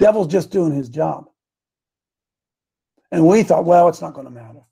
[0.00, 1.30] Devil's just doing his job.
[3.12, 4.62] And we thought, well, it's not going to matter.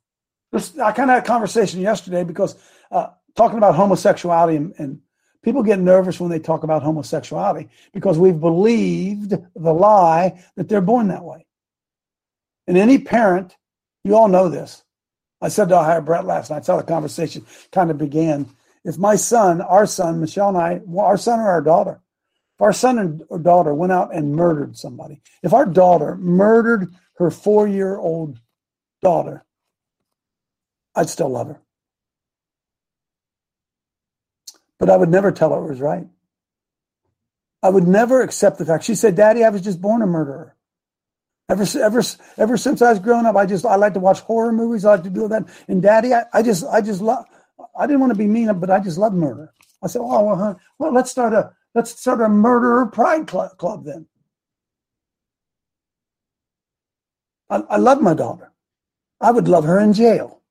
[0.82, 2.56] I kind of had a conversation yesterday because
[2.90, 5.00] uh, talking about homosexuality and, and
[5.42, 10.81] people get nervous when they talk about homosexuality because we've believed the lie that they're
[10.81, 11.46] born that way.
[12.66, 13.57] And any parent,
[14.05, 14.85] you all know this.
[15.40, 18.48] I said to hire Brett last night, that's how the conversation kind of began.
[18.85, 22.00] If my son, our son, Michelle and I, our son or our daughter,
[22.57, 27.31] if our son or daughter went out and murdered somebody, if our daughter murdered her
[27.31, 28.38] four year old
[29.02, 29.44] daughter,
[30.94, 31.61] I'd still love her.
[34.83, 36.09] But I would never tell her it was right.
[37.62, 38.83] I would never accept the fact.
[38.83, 40.57] She said, Daddy, I was just born a murderer.
[41.49, 42.03] Ever, ever,
[42.38, 44.85] ever since I was growing up, I just I like to watch horror movies.
[44.85, 45.49] I like to do that.
[45.68, 47.25] And Daddy, I, I just I just love.
[47.79, 49.55] I didn't want to be mean, but I just love murder.
[49.85, 53.57] I said, Oh well, huh, well, let's start a let's start a murderer pride club,
[53.59, 54.07] club then.
[57.51, 58.53] I, I love my daughter.
[59.21, 60.42] I would love her in jail.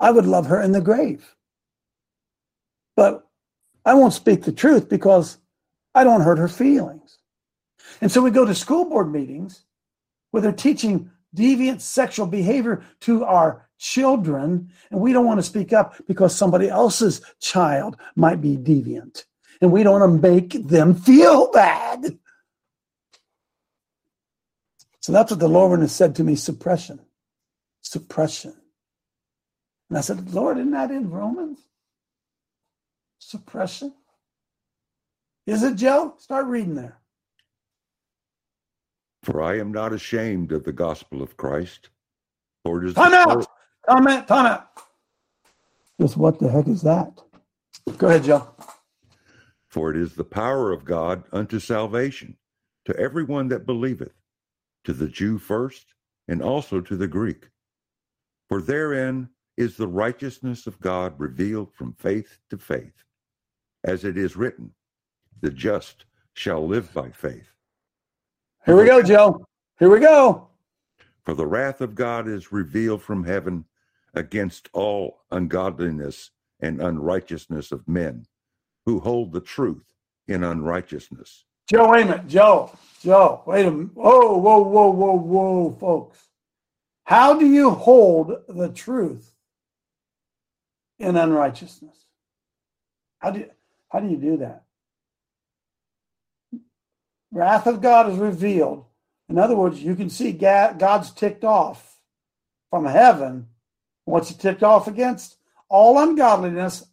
[0.00, 1.34] I would love her in the grave.
[2.96, 3.26] But
[3.84, 5.38] I won't speak the truth because
[5.94, 7.18] I don't hurt her feelings.
[8.00, 9.64] And so we go to school board meetings
[10.30, 15.72] where they're teaching deviant sexual behavior to our children, and we don't want to speak
[15.72, 19.24] up because somebody else's child might be deviant,
[19.60, 22.18] and we don't want to make them feel bad.
[25.00, 27.00] So that's what the Lord has said to me suppression.
[27.80, 28.54] Suppression.
[29.88, 31.58] And I said, Lord, isn't that in Romans?
[33.32, 33.94] Suppression?
[35.46, 36.14] Is it, Joe?
[36.18, 36.98] Start reading there.
[39.24, 41.88] For I am not ashamed of the gospel of Christ.
[42.64, 43.46] For it is time out.
[43.88, 44.28] Out.
[44.28, 44.68] Time out.
[46.00, 47.20] Just what the heck is that?
[47.98, 48.48] Go ahead, Joe.
[49.68, 52.36] For it is the power of God unto salvation
[52.84, 54.12] to everyone that believeth,
[54.84, 55.94] to the Jew first,
[56.28, 57.48] and also to the Greek.
[58.48, 62.92] For therein is the righteousness of God revealed from faith to faith
[63.84, 64.72] as it is written,
[65.40, 67.48] the just shall live by faith.
[68.64, 69.44] Here we go, Joe.
[69.78, 70.48] Here we go.
[71.24, 73.64] For the wrath of God is revealed from heaven
[74.14, 78.26] against all ungodliness and unrighteousness of men
[78.86, 79.94] who hold the truth
[80.28, 81.44] in unrighteousness.
[81.68, 82.28] Joe, wait a minute.
[82.28, 83.94] Joe, Joe, wait a minute.
[83.94, 86.28] Whoa, whoa, whoa, whoa, whoa, folks.
[87.04, 89.32] How do you hold the truth
[90.98, 91.96] in unrighteousness?
[93.18, 93.50] How do you,
[93.92, 94.64] how do you do that?
[97.30, 98.86] Wrath of God is revealed
[99.28, 102.00] In other words, you can see God's ticked off
[102.70, 103.48] from heaven.
[104.04, 105.36] What's he ticked off against?
[105.68, 106.84] All ungodliness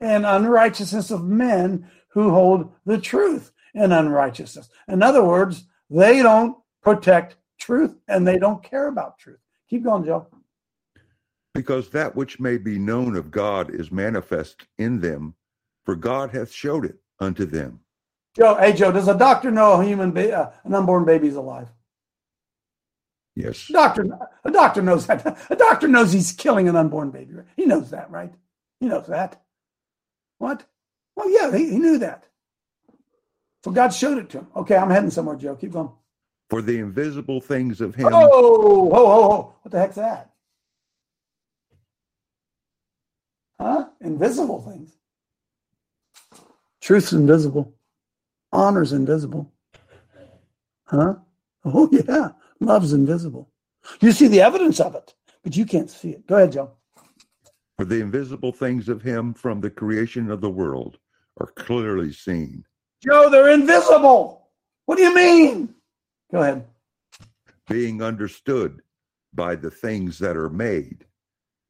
[0.00, 4.68] and unrighteousness of men who hold the truth in unrighteousness.
[4.88, 9.38] In other words, they don't protect truth and they don't care about truth.
[9.68, 10.26] Keep going, Joe.
[11.52, 15.34] Because that which may be known of God is manifest in them,
[15.84, 17.80] for God hath showed it unto them.
[18.36, 21.36] Joe, hey Joe, does a doctor know a human, ba- uh, an unborn baby is
[21.36, 21.68] alive?
[23.36, 23.68] Yes.
[23.68, 24.06] Doctor,
[24.44, 25.26] a doctor knows that.
[25.50, 27.34] A doctor knows he's killing an unborn baby.
[27.56, 28.32] He knows that, right?
[28.78, 29.42] He knows that.
[30.38, 30.64] What?
[31.16, 32.28] Well, yeah, he, he knew that.
[33.64, 34.46] So God showed it to him.
[34.54, 35.56] Okay, I'm heading somewhere, Joe.
[35.56, 35.90] Keep going.
[36.48, 38.06] For the invisible things of him.
[38.12, 39.54] Oh, ho, ho, ho.
[39.62, 40.30] What the heck's that?
[43.60, 43.86] Huh?
[44.00, 44.96] Invisible things.
[46.84, 47.74] Truth's invisible.
[48.52, 49.50] Honor's invisible.
[50.84, 51.14] Huh?
[51.64, 52.32] Oh, yeah.
[52.60, 53.48] Love's invisible.
[54.02, 56.26] You see the evidence of it, but you can't see it.
[56.26, 56.72] Go ahead, Joe.
[57.78, 60.98] For the invisible things of him from the creation of the world
[61.40, 62.66] are clearly seen.
[63.02, 64.50] Joe, they're invisible.
[64.84, 65.74] What do you mean?
[66.30, 66.66] Go ahead.
[67.66, 68.82] Being understood
[69.32, 71.06] by the things that are made,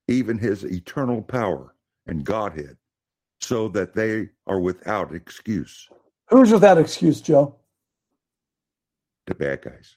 [0.09, 1.77] even his eternal power
[2.09, 2.77] and Godhead,
[3.44, 5.88] so that they are without excuse.
[6.28, 7.57] Who's without excuse, Joe?
[9.26, 9.96] The bad guys.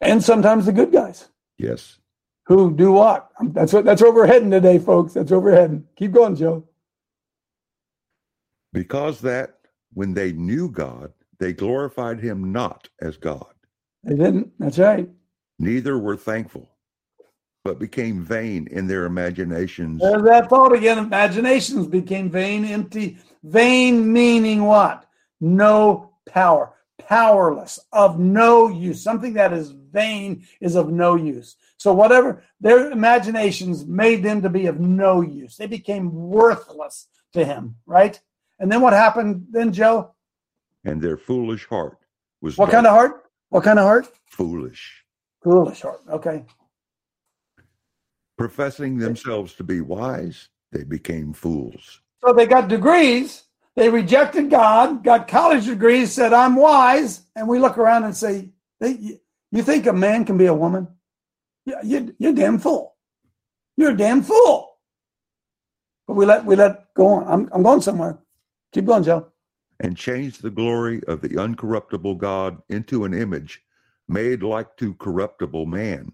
[0.00, 1.28] And sometimes the good guys.
[1.58, 1.98] Yes.
[2.46, 3.28] Who do what?
[3.52, 5.14] That's what that's where we're heading today, folks.
[5.14, 5.84] That's where we're heading.
[5.96, 6.68] Keep going, Joe.
[8.72, 9.58] Because that
[9.94, 13.52] when they knew God, they glorified him not as God.
[14.04, 14.52] They didn't.
[14.58, 15.08] That's right.
[15.58, 16.68] Neither were thankful,
[17.66, 20.00] but became vain in their imaginations.
[20.00, 20.98] There's that thought again.
[20.98, 23.18] Imaginations became vain, empty.
[23.42, 25.04] Vain meaning what?
[25.40, 29.02] No power, powerless, of no use.
[29.02, 31.56] Something that is vain is of no use.
[31.76, 35.56] So whatever their imaginations made them to be of no use.
[35.56, 38.18] They became worthless to him, right?
[38.58, 40.14] And then what happened then, Joe?
[40.84, 41.98] And their foolish heart
[42.40, 43.24] was what kind of heart?
[43.48, 44.06] What kind of heart?
[44.26, 45.04] Foolish.
[45.42, 46.00] Foolish heart.
[46.10, 46.44] Okay.
[48.36, 52.00] Professing themselves to be wise, they became fools.
[52.24, 53.44] So they got degrees.
[53.76, 57.22] They rejected God, got college degrees, said, I'm wise.
[57.34, 60.88] And we look around and say, You think a man can be a woman?
[61.66, 62.94] You're, you're damn fool.
[63.76, 64.76] You're a damn fool.
[66.06, 67.26] But we let we let go on.
[67.26, 68.18] I'm, I'm going somewhere.
[68.72, 69.26] Keep going, Joe.
[69.80, 73.62] And changed the glory of the uncorruptible God into an image
[74.08, 76.12] made like to corruptible man,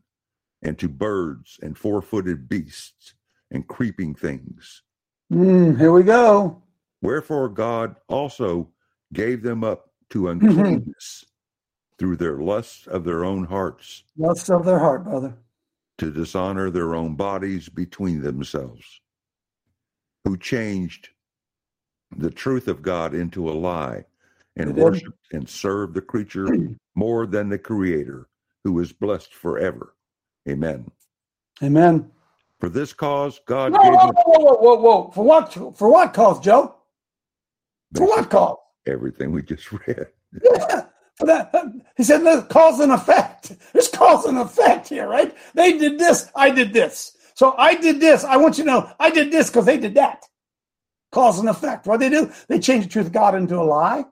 [0.63, 3.15] and to birds and four footed beasts
[3.51, 4.83] and creeping things.
[5.33, 6.63] Mm, here we go.
[7.01, 8.69] Wherefore God also
[9.13, 11.25] gave them up to uncleanness
[11.99, 14.05] through their lusts of their own hearts.
[14.17, 15.35] Lusts of their heart, brother.
[15.99, 19.01] To dishonor their own bodies between themselves,
[20.25, 21.11] who changed
[22.17, 24.05] the truth of God into a lie
[24.57, 26.47] and worshiped and served the creature
[26.95, 28.29] more than the creator,
[28.65, 29.95] who is blessed forever.
[30.49, 30.91] Amen.
[31.63, 32.11] Amen.
[32.59, 35.11] For this cause, God whoa, gave whoa, whoa, whoa, whoa, whoa.
[35.11, 35.53] For what?
[35.53, 36.77] For what cause, Joe?
[37.95, 38.59] For what cause?
[38.87, 40.07] Everything we just read.
[40.43, 40.87] Yeah.
[41.17, 43.53] For that, uh, he said, "There's cause and effect.
[43.73, 45.37] There's cause and effect here, right?
[45.55, 47.17] They did this, I did this.
[47.35, 48.23] So I did this.
[48.23, 50.25] I want you to know I did this because they did that.
[51.11, 51.87] Cause and effect.
[51.87, 52.31] What they do?
[52.49, 54.05] They change the truth of God into a lie,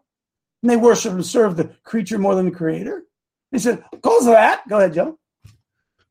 [0.62, 3.04] and they worship and serve the creature more than the Creator.
[3.52, 5.19] He said, "Cause of that." Go ahead, Joe.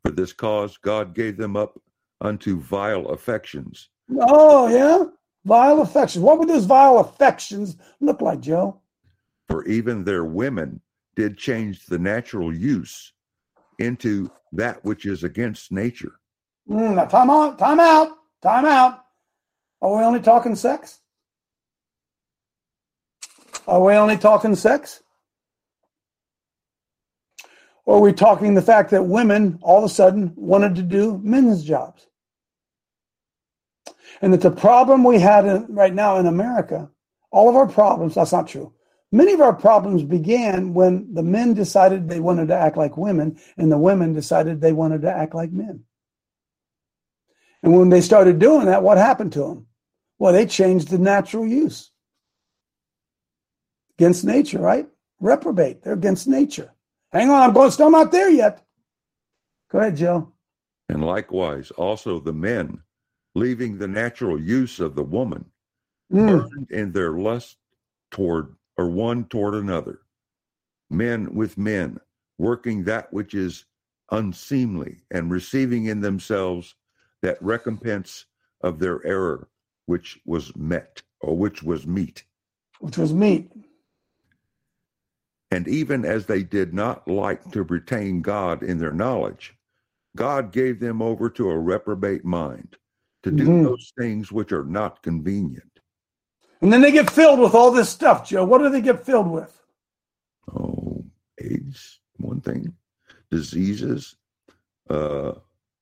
[0.04, 1.80] For this cause, God gave them up
[2.22, 3.90] unto vile affections.
[4.20, 5.06] Oh yeah,
[5.46, 6.24] vile affections.
[6.24, 8.80] What would those vile affections look like, Joe?
[9.48, 10.82] For even their women
[11.16, 13.14] did change the natural use
[13.80, 16.20] into that which is against nature.
[16.70, 19.06] Mm, now, time out, time out, time out.
[19.82, 21.00] Are we only talking sex?
[23.68, 25.02] Are we only talking sex?
[27.86, 31.20] Or are we talking the fact that women all of a sudden wanted to do
[31.24, 32.06] men's jobs?
[34.22, 36.89] And that the problem we had in, right now in America,
[37.32, 38.74] all of our problems, that's not true.
[39.12, 43.39] Many of our problems began when the men decided they wanted to act like women
[43.58, 45.84] and the women decided they wanted to act like men.
[47.63, 49.65] And when they started doing that, what happened to them?
[50.20, 51.92] Well, they changed the natural use
[53.98, 54.88] against nature, right?
[55.20, 55.82] Reprobate.
[55.82, 56.74] They're against nature.
[57.12, 58.63] Hang on, I'm going, still not there yet.
[59.72, 60.32] Go ahead, Joe.
[60.89, 62.80] And likewise, also the men,
[63.36, 65.45] leaving the natural use of the woman,
[66.12, 66.50] Mm.
[66.50, 67.58] burned in their lust
[68.10, 70.02] toward or one toward another,
[70.89, 72.00] men with men,
[72.39, 73.65] working that which is
[74.12, 76.74] unseemly, and receiving in themselves
[77.22, 78.26] that recompense
[78.62, 79.48] of their error,
[79.86, 82.24] which was met, or which was meet.
[82.80, 83.52] Which was meat.
[85.52, 89.56] And even as they did not like to retain God in their knowledge,
[90.16, 92.78] God gave them over to a reprobate mind
[93.24, 93.64] to do Mhm.
[93.64, 95.80] those things which are not convenient.
[96.62, 98.46] And then they get filled with all this stuff, Joe.
[98.46, 99.64] What do they get filled with?
[100.54, 101.06] Oh,
[101.40, 102.76] AIDS, one thing,
[103.32, 104.16] diseases,
[104.90, 105.34] uh,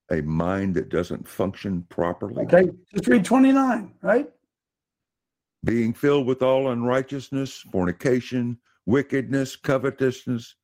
[0.10, 2.46] a mind that doesn't function properly.
[2.46, 4.32] Okay, just read 29, right?
[5.64, 10.56] being filled with all unrighteousness, fornication, wickedness, covetousness,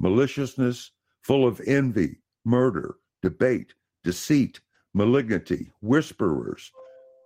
[0.00, 0.92] maliciousness,
[1.22, 4.60] full of envy, murder, debate, deceit,
[4.94, 6.70] malignity, whisperers,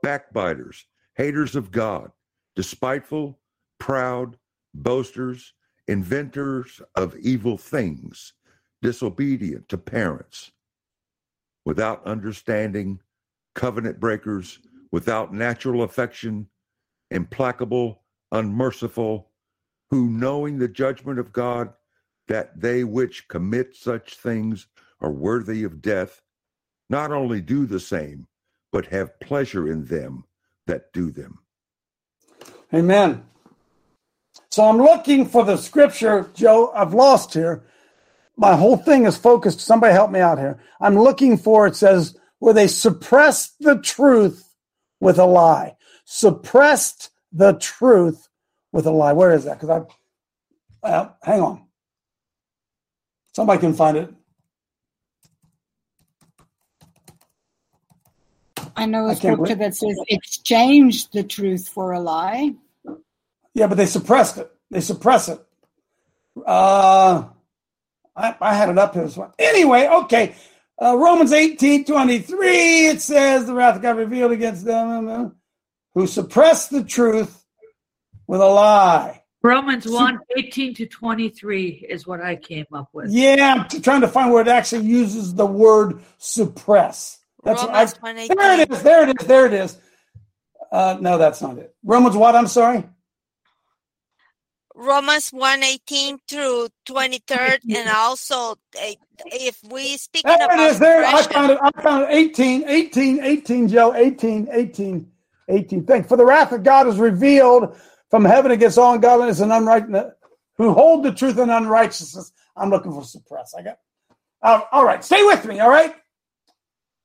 [0.03, 2.11] backbiters, haters of God,
[2.57, 3.39] despiteful,
[3.79, 4.37] proud,
[4.75, 5.53] boasters,
[5.89, 8.33] inventors of evil things,
[8.83, 10.53] disobedient to parents,
[11.65, 12.99] without understanding,
[13.55, 14.59] covenant breakers,
[14.91, 16.47] without natural affection,
[17.11, 19.31] implacable, unmerciful,
[19.91, 21.73] who knowing the judgment of God,
[22.29, 24.67] that they which commit such things
[25.01, 26.23] are worthy of death,
[26.91, 28.27] not only do the same,
[28.73, 30.25] but have pleasure in them
[30.67, 31.39] that do them.
[32.75, 33.25] Amen.
[34.51, 36.73] So I'm looking for the scripture, Joe.
[36.75, 37.63] I've lost here.
[38.37, 39.61] My whole thing is focused.
[39.61, 40.59] Somebody help me out here.
[40.81, 44.55] I'm looking for it says where they suppressed the truth
[45.01, 45.77] with a lie.
[46.05, 48.29] Suppressed the truth
[48.77, 49.15] with a lie.
[49.15, 49.59] Where is that?
[49.59, 49.87] Because
[50.83, 51.63] I, uh, hang on.
[53.33, 54.13] Somebody can find it.
[58.77, 62.55] I know a scripture that says exchange the truth for a lie.
[63.55, 64.51] Yeah, but they suppressed it.
[64.71, 65.41] They suppress it.
[66.47, 67.25] Uh,
[68.15, 69.07] I, I had it up here.
[69.07, 69.33] One.
[69.39, 70.35] Anyway, okay.
[70.81, 75.35] Uh, Romans 18 23, it says, The wrath of God revealed against them
[75.95, 77.46] who suppress the truth
[78.27, 79.23] with a lie.
[79.43, 83.11] Romans 1 18 to 23 is what I came up with.
[83.11, 87.19] Yeah, I'm trying to find where it actually uses the word suppress.
[87.45, 88.37] That's Romans I, 1:18.
[88.37, 88.83] there it is.
[88.83, 89.27] There it is.
[89.27, 89.79] There it is.
[90.73, 91.75] Uh, no, that's not it.
[91.85, 92.35] Romans what?
[92.35, 92.85] I'm sorry.
[94.75, 98.93] Romans 1:18 through 23rd, and also uh,
[99.27, 100.79] if we speaking There it about is.
[100.81, 101.05] There.
[101.05, 101.59] I found it.
[101.63, 102.11] I found it.
[102.11, 103.95] 18, 18, 18, Joe.
[103.95, 105.11] 18, 18,
[105.49, 105.85] 18.
[105.87, 107.77] Thank For the wrath of God is revealed
[108.11, 110.13] from heaven against all ungodliness and unrighteousness,
[110.57, 112.33] who hold the truth in unrighteousness.
[112.57, 113.55] I'm looking for suppress.
[113.55, 113.79] I got.
[114.43, 115.05] Uh, all right.
[115.05, 115.61] Stay with me.
[115.61, 115.95] All right.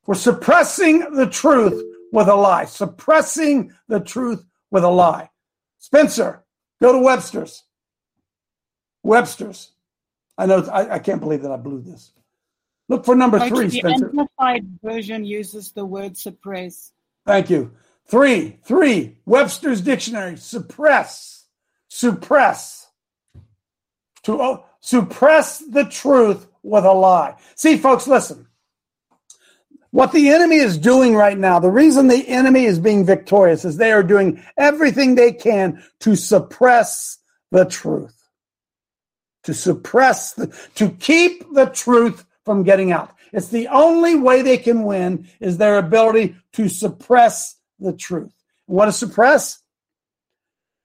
[0.05, 2.65] We're suppressing the truth with a lie.
[2.65, 5.29] Suppressing the truth with a lie.
[5.79, 6.43] Spencer,
[6.81, 7.63] go to Webster's.
[9.03, 9.71] Webster's.
[10.37, 10.63] I know.
[10.71, 12.11] I, I can't believe that I blew this.
[12.89, 16.91] Look for number three, the Amplified version uses the word suppress.
[17.25, 17.71] Thank you.
[18.07, 19.17] Three, three.
[19.25, 20.37] Webster's dictionary.
[20.37, 21.45] Suppress,
[21.87, 22.87] suppress.
[24.23, 27.35] To oh, suppress the truth with a lie.
[27.55, 28.47] See, folks, listen.
[29.91, 33.75] What the enemy is doing right now, the reason the enemy is being victorious is
[33.75, 37.17] they are doing everything they can to suppress
[37.51, 38.17] the truth.
[39.43, 43.13] To suppress the, to keep the truth from getting out.
[43.33, 48.31] It's the only way they can win is their ability to suppress the truth.
[48.67, 49.59] What to suppress?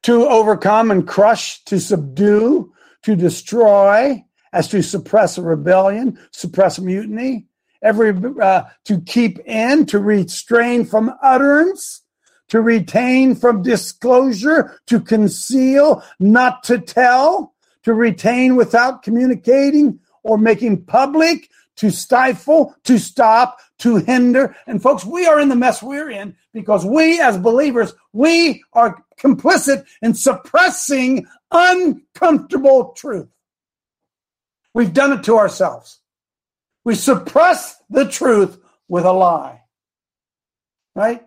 [0.05, 7.47] To overcome and crush, to subdue, to destroy, as to suppress a rebellion, suppress mutiny,
[7.83, 12.03] every uh, to keep in, to restrain from utterance,
[12.49, 20.85] to retain from disclosure, to conceal, not to tell, to retain without communicating or making
[20.85, 24.57] public, to stifle, to stop, to hinder.
[24.67, 29.05] And folks, we are in the mess we're in because we as believers, we are
[29.19, 33.29] complicit in suppressing uncomfortable truth.
[34.75, 36.01] We've done it to ourselves.
[36.85, 38.59] We suppress the truth
[38.89, 39.63] with a lie.
[40.95, 41.25] Right?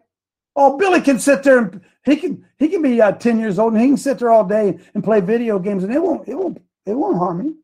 [0.55, 3.73] Oh, Billy can sit there and he can he can be uh, ten years old
[3.73, 6.35] and he can sit there all day and play video games and it won't it
[6.35, 7.63] won't it won't harm him.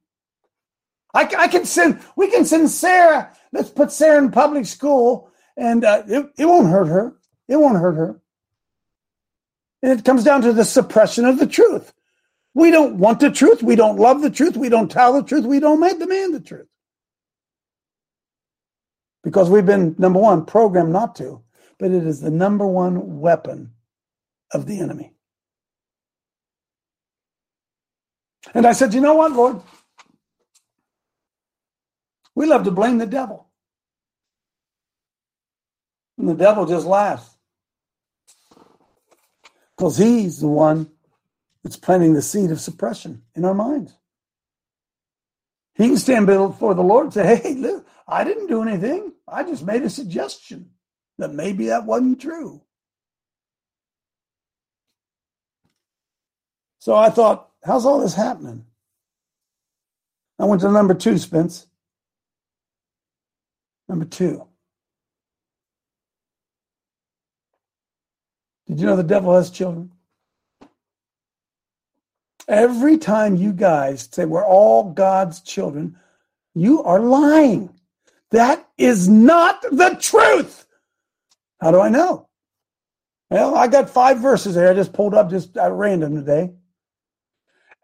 [1.15, 3.31] I, I can send we can send Sarah.
[3.51, 7.15] Let's put Sarah in public school and uh, it it won't hurt her.
[7.47, 8.19] It won't hurt her.
[9.81, 11.93] And it comes down to the suppression of the truth.
[12.53, 13.61] We don't want the truth.
[13.61, 14.57] We don't love the truth.
[14.57, 15.45] We don't tell the truth.
[15.45, 16.67] We don't make demand the truth.
[19.23, 21.41] Because we've been, number one, programmed not to,
[21.77, 23.71] but it is the number one weapon
[24.53, 25.13] of the enemy.
[28.53, 29.61] And I said, you know what, Lord?
[32.35, 33.47] We love to blame the devil.
[36.17, 37.29] And the devil just laughs.
[39.75, 40.91] Because he's the one
[41.63, 43.93] that's planting the seed of suppression in our minds.
[45.75, 49.13] He can stand before the Lord and say, Hey, look, I didn't do anything.
[49.27, 50.71] I just made a suggestion
[51.17, 52.61] that maybe that wasn't true.
[56.79, 58.65] So I thought, how's all this happening?
[60.37, 61.67] I went to number two, Spence.
[63.87, 64.47] Number two.
[68.67, 69.91] Did you know the devil has children?
[72.47, 75.97] Every time you guys say we're all God's children,
[76.53, 77.73] you are lying.
[78.31, 80.65] That is not the truth.
[81.61, 82.27] How do I know?
[83.29, 84.69] Well, I got five verses there.
[84.69, 86.53] I just pulled up just at random today.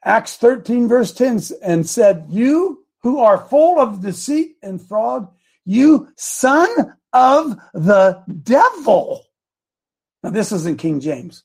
[0.04, 5.28] Acts 13, verse 10, and said, You who are full of deceit and fraud,
[5.66, 6.70] you son
[7.14, 9.26] of the devil.
[10.24, 11.43] Now, this isn't King James.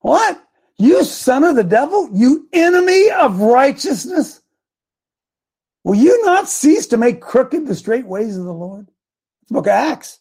[0.00, 0.42] What?
[0.78, 2.10] You son of the devil?
[2.12, 4.42] You enemy of righteousness?
[5.84, 8.88] Will you not cease to make crooked the straight ways of the Lord?
[9.48, 10.20] book of Acts.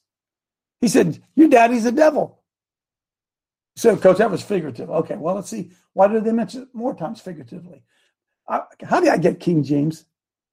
[0.82, 2.42] He said, Your daddy's a devil.
[3.76, 4.90] So, Coach, that was figurative.
[4.90, 5.72] Okay, well, let's see.
[5.94, 7.84] Why did they mention it more times figuratively?
[8.48, 10.06] I, how did I get King James?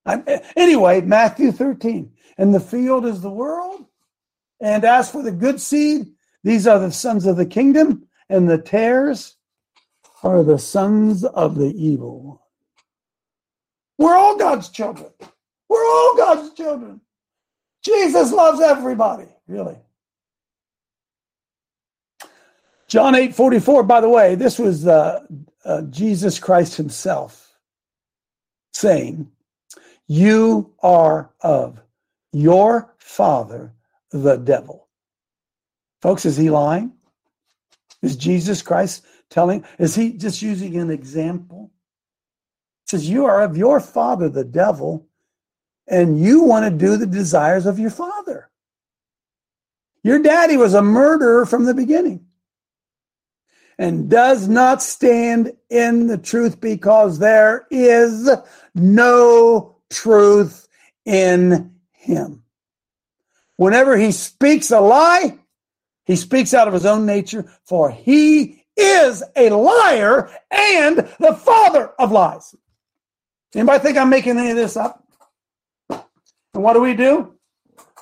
[0.04, 2.12] I, anyway, Matthew 13.
[2.38, 3.86] And the field is the world.
[4.60, 6.06] And as for the good seed,
[6.44, 9.36] these are the sons of the kingdom, and the tares
[10.22, 12.42] are the sons of the evil.
[13.98, 15.10] We're all God's children.
[15.68, 17.00] We're all God's children.
[17.84, 19.78] Jesus loves everybody, really.
[22.88, 25.20] John 8 44, by the way, this was uh,
[25.64, 27.56] uh, Jesus Christ himself
[28.72, 29.30] saying,
[30.08, 31.80] You are of
[32.32, 33.72] your father,
[34.10, 34.88] the devil.
[36.00, 36.92] Folks, is he lying?
[38.02, 39.64] Is Jesus Christ telling?
[39.78, 41.70] Is he just using an example?
[42.84, 45.06] It says, You are of your father, the devil,
[45.86, 48.50] and you want to do the desires of your father.
[50.02, 52.26] Your daddy was a murderer from the beginning
[53.78, 58.28] and does not stand in the truth because there is
[58.74, 60.66] no truth
[61.04, 62.42] in him.
[63.56, 65.38] Whenever he speaks a lie,
[66.04, 71.88] he speaks out of his own nature, for he is a liar and the father
[71.98, 72.54] of lies.
[73.54, 75.06] Anybody think I'm making any of this up?
[75.90, 77.34] And what do we do?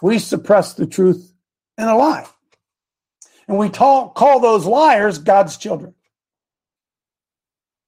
[0.00, 1.32] We suppress the truth
[1.76, 2.26] in a lie.
[3.48, 5.94] And we talk, call those liars God's children.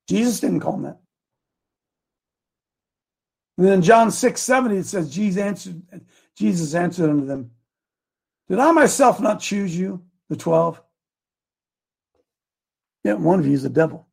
[0.08, 1.01] Jesus didn't call them that.
[3.58, 5.82] And then John 6 70, it says, Jesus answered,
[6.36, 7.50] Jesus answered unto them,
[8.48, 10.80] Did I myself not choose you, the 12?
[13.04, 14.06] Yet one of you is the devil.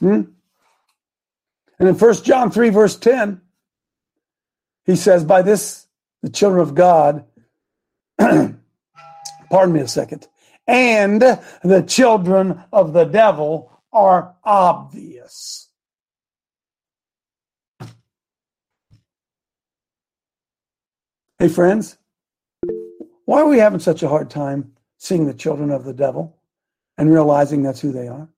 [0.00, 0.22] Hmm?
[1.78, 3.40] And in 1 John 3, verse 10,
[4.84, 5.86] he says, By this
[6.22, 7.24] the children of God
[8.18, 10.26] pardon me a second,
[10.66, 15.65] and the children of the devil are obvious.
[21.38, 21.98] Hey, friends,
[23.26, 26.38] why are we having such a hard time seeing the children of the devil
[26.96, 28.30] and realizing that's who they are?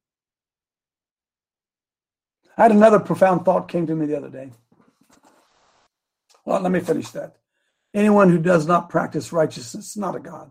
[2.57, 4.51] I had another profound thought came to me the other day.
[6.45, 7.37] Well, let me finish that.
[7.95, 10.51] Anyone who does not practice righteousness is not a God,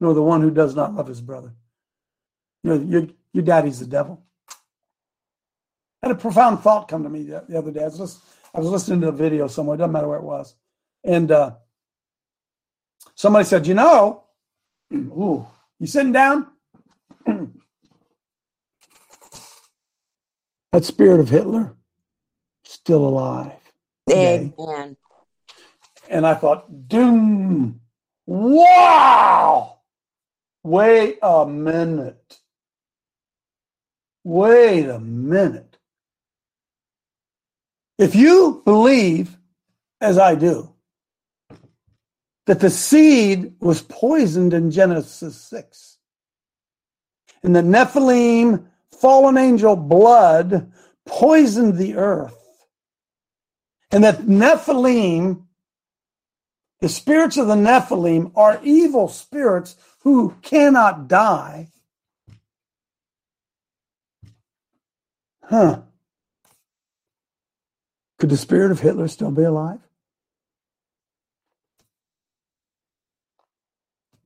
[0.00, 1.52] nor the one who does not love his brother.
[2.62, 4.22] You know, your, your daddy's the devil.
[6.00, 7.80] I had a profound thought come to me the, the other day.
[7.80, 8.22] I was, listening,
[8.54, 10.54] I was listening to a video somewhere, doesn't matter where it was.
[11.04, 11.52] And uh,
[13.14, 14.24] somebody said, You know,
[14.94, 15.46] ooh,
[15.78, 16.46] you sitting down?
[20.72, 21.74] that spirit of Hitler
[22.64, 23.52] still alive.
[24.08, 24.52] Today.
[24.58, 24.96] Amen.
[26.08, 27.80] And I thought, doom,
[28.26, 29.80] wow.
[30.62, 32.38] Wait a minute.
[34.24, 35.78] Wait a minute.
[37.98, 39.36] If you believe,
[40.00, 40.72] as I do,
[42.48, 45.98] that the seed was poisoned in Genesis 6,
[47.42, 48.64] and the Nephilim,
[48.98, 50.72] fallen angel blood,
[51.04, 52.34] poisoned the earth,
[53.90, 55.44] and that Nephilim
[56.80, 61.68] the spirits of the Nephilim are evil spirits who cannot die.
[65.42, 65.82] Huh.
[68.18, 69.80] Could the spirit of Hitler still be alive?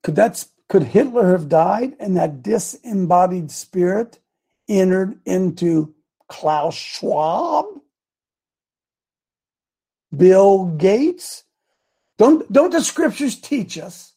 [0.03, 4.19] Could that could Hitler have died and that disembodied spirit
[4.69, 5.95] entered into
[6.29, 7.67] Klaus Schwab?
[10.17, 11.45] Bill Gates?
[12.19, 14.15] Don't, don't the scriptures teach us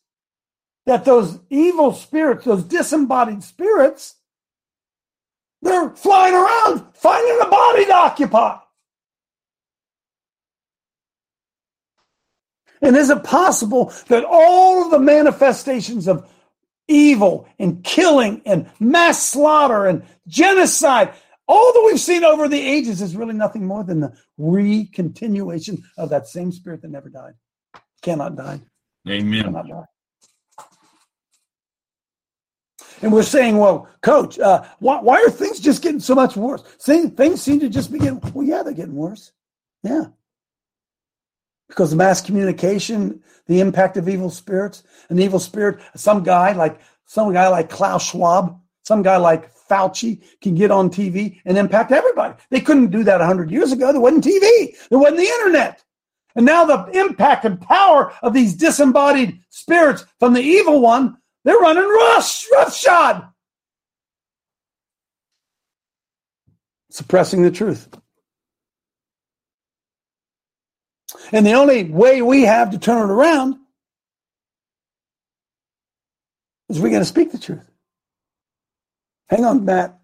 [0.86, 4.16] that those evil spirits, those disembodied spirits,
[5.62, 8.58] they're flying around finding a body to occupy?
[12.82, 16.30] And is it possible that all of the manifestations of
[16.88, 21.14] evil and killing and mass slaughter and genocide,
[21.48, 26.10] all that we've seen over the ages is really nothing more than the recontinuation of
[26.10, 27.34] that same spirit that never died?
[28.02, 28.62] Cannot die.
[29.08, 29.44] Amen.
[29.44, 29.86] Cannot die.
[33.02, 36.62] And we're saying, well, coach, uh, why, why are things just getting so much worse?
[36.82, 39.32] Things, things seem to just be getting, well, yeah, they're getting worse.
[39.84, 40.06] Yeah
[41.68, 46.80] because of mass communication, the impact of evil spirits, an evil spirit, some guy like
[47.06, 51.92] some guy like Klaus Schwab, some guy like Fauci can get on TV and impact
[51.92, 52.36] everybody.
[52.50, 53.92] They couldn't do that 100 years ago.
[53.92, 54.76] There wasn't TV.
[54.90, 55.84] There wasn't the internet.
[56.36, 61.58] And now the impact and power of these disembodied spirits from the evil one, they're
[61.58, 63.28] running rush, roughshod.
[66.90, 67.90] Suppressing the truth.
[71.32, 73.58] And the only way we have to turn it around
[76.70, 77.70] is we're going to speak the truth.
[79.30, 80.00] Hang on, Matt.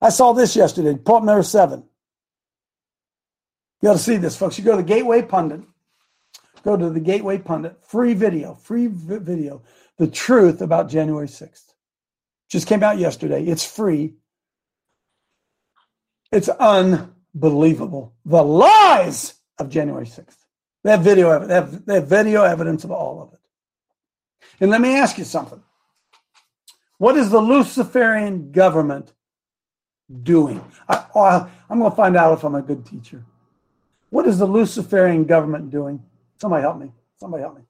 [0.00, 1.84] I saw this yesterday, point number seven.
[3.80, 4.58] You got to see this, folks.
[4.58, 5.60] You go to the Gateway Pundit.
[6.64, 7.76] Go to the Gateway Pundit.
[7.82, 9.62] Free video, free video.
[9.98, 11.72] The truth about January 6th.
[12.48, 13.44] Just came out yesterday.
[13.44, 14.14] It's free.
[16.32, 18.14] It's unbelievable.
[18.24, 20.36] The lies of January 6th.
[20.84, 23.40] They have video, they have, they have video evidence of all of it.
[24.60, 25.62] And let me ask you something.
[26.98, 29.12] What is the Luciferian government
[30.22, 30.64] doing?
[30.88, 33.24] I, oh, am going to find out if I'm a good teacher.
[34.10, 36.02] What is the Luciferian government doing?
[36.40, 36.92] Somebody help me.
[37.18, 37.62] Somebody help me.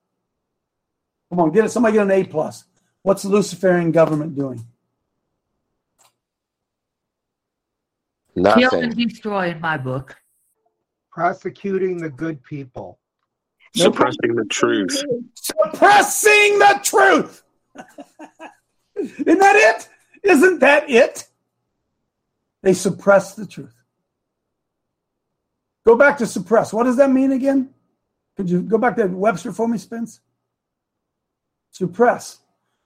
[1.30, 1.70] Come on, get it.
[1.70, 2.64] Somebody get an A plus.
[3.02, 4.64] What's the Luciferian government doing?
[8.34, 8.68] Nothing.
[8.68, 10.16] Kill and destroy in my book
[11.18, 13.00] prosecuting the good people.
[13.74, 15.02] Suppressing the truth.
[15.34, 17.42] Suppressing the truth.
[18.96, 19.88] Isn't that it?
[20.22, 21.26] Isn't that it?
[22.62, 23.74] They suppress the truth.
[25.84, 26.72] Go back to suppress.
[26.72, 27.70] What does that mean again?
[28.36, 30.20] Could you go back to Webster for me, Spence?
[31.72, 32.38] Suppress,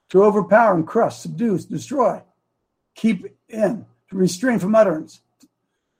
[0.08, 2.22] to overpower and crush, subdue, destroy,
[2.94, 5.20] keep in, to restrain from utterance,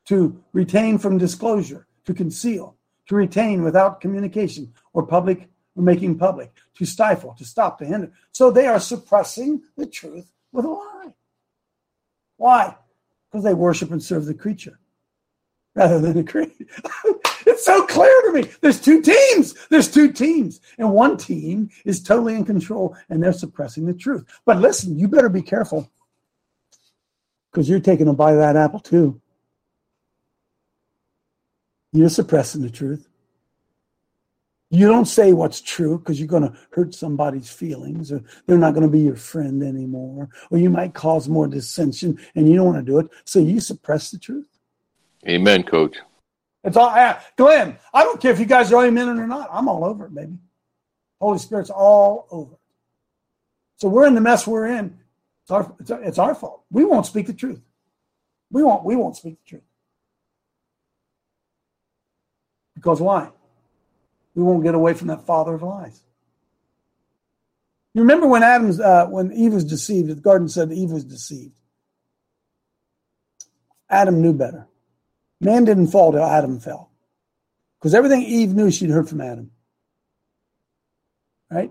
[0.07, 2.77] to retain from disclosure, to conceal,
[3.09, 8.13] to retain without communication or public or making public, to stifle, to stop, to hinder.
[8.33, 11.15] So they are suppressing the truth with a lie.
[12.37, 12.77] Why?
[13.31, 14.79] Because they worship and serve the creature
[15.75, 16.67] rather than the creator.
[17.47, 18.51] it's so clear to me.
[18.61, 19.55] There's two teams.
[19.69, 20.61] There's two teams.
[20.79, 24.25] And one team is totally in control and they're suppressing the truth.
[24.45, 25.91] But listen, you better be careful
[27.51, 29.22] because you're taking a bite of that apple too.
[31.93, 33.09] You're suppressing the truth.
[34.71, 38.73] You don't say what's true because you're going to hurt somebody's feelings or they're not
[38.73, 40.31] going to be your friend anymore.
[40.51, 43.09] Or you might cause more dissension and you don't want to do it.
[43.27, 44.49] So you suppress the truth.
[45.29, 45.99] Amen, coach.
[46.65, 49.51] It's all, uh, Glenn, I don't care if you guys are amen or not.
[49.53, 50.39] I'm all over it, baby.
[51.21, 52.61] Holy Spirit's all over it.
[53.77, 54.99] So we're in the mess we're in.
[55.43, 56.65] It's our, it's our, it's our fault.
[56.71, 57.61] We won't speak the truth.
[58.51, 59.63] We won't, we won't speak the truth.
[62.83, 63.31] Because why?
[64.35, 66.01] We won't get away from that father of lies.
[67.95, 71.61] You remember when Adam's uh, when Eve was deceived, the garden said Eve was deceived.
[73.89, 74.67] Adam knew better.
[75.41, 76.91] Man didn't fall till Adam fell.
[77.79, 79.51] Because everything Eve knew, she'd heard from Adam.
[81.51, 81.71] Right?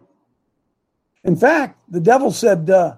[1.23, 2.95] In fact, the devil said, uh,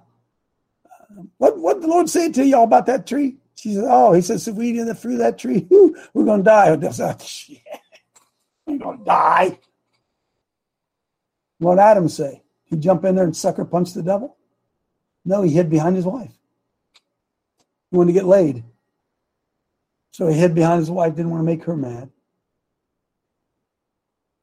[1.38, 3.38] what what the Lord say to y'all about that tree?
[3.56, 5.66] She said, Oh, he says, if we eat the fruit of that tree,
[6.14, 6.72] we're gonna die.
[6.72, 7.60] The devil Oh, shit.
[8.68, 9.60] You're going to die.
[11.60, 12.44] What Adam say?
[12.66, 14.38] He jump in there and sucker punch the devil?
[15.26, 16.32] No, he hid behind his wife.
[17.92, 18.64] He wanted to get laid.
[20.12, 22.10] So he hid behind his wife, didn't want to make her mad.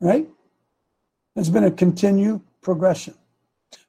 [0.01, 0.29] Right?
[1.37, 3.15] It's been a continued progression.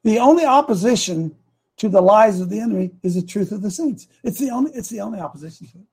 [0.04, 1.36] The only opposition
[1.78, 4.08] to the lies of the enemy is the truth of the saints.
[4.24, 5.86] It's the only, it's the only opposition to it.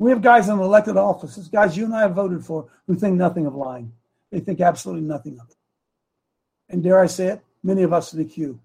[0.00, 3.16] We have guys in elected offices, guys you and I have voted for, who think
[3.16, 3.92] nothing of lying.
[4.32, 5.56] They think absolutely nothing of it.
[6.70, 8.58] And dare I say it, many of us in the queue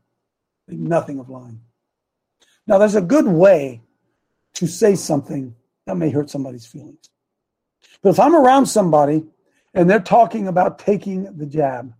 [0.65, 1.59] think nothing of lying.
[2.67, 3.81] Now, there's a good way
[4.53, 5.53] to say something
[5.85, 7.09] that may hurt somebody's feelings.
[8.01, 9.25] But if I'm around somebody
[9.73, 11.93] and they're talking about taking the jab,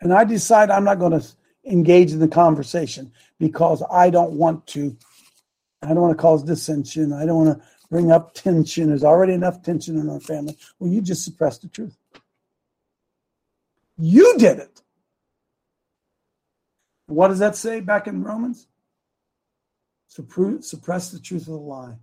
[0.00, 1.26] and I decide I'm not going to
[1.66, 4.96] engage in the conversation because I don't want to,
[5.82, 8.88] I don't want to cause dissension, I don't want to bring up tension.
[8.88, 10.56] There's already enough tension in our family.
[10.78, 11.94] Well, you just suppress the truth.
[13.98, 14.80] You did it.
[17.06, 18.66] What does that say back in Romans?
[20.08, 21.96] Suppress the truth of the lie.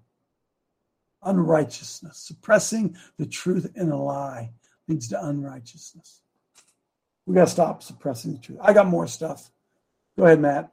[1.23, 2.19] Unrighteousness.
[2.19, 4.51] Suppressing the truth in a lie
[4.87, 6.21] leads to unrighteousness.
[7.25, 8.59] We got to stop suppressing the truth.
[8.61, 9.49] I got more stuff.
[10.17, 10.71] Go ahead, Matt.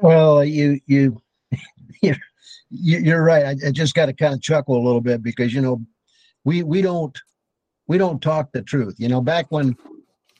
[0.00, 1.20] Well, you you
[2.72, 3.56] you're right.
[3.64, 5.80] I, just got to kind of chuckle a little bit because you know
[6.44, 7.16] we we don't
[7.86, 8.94] we don't talk the truth.
[8.98, 9.76] You know, back when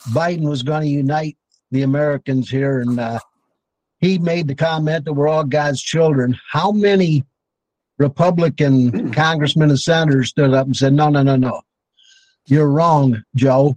[0.09, 1.37] Biden was going to unite
[1.71, 3.21] the Americans here, and uh,
[3.99, 6.39] he made the comment that we're all God's children.
[6.51, 7.25] How many
[7.99, 11.61] Republican congressmen and senators stood up and said, "No, no, no, no,
[12.47, 13.77] you're wrong, Joe.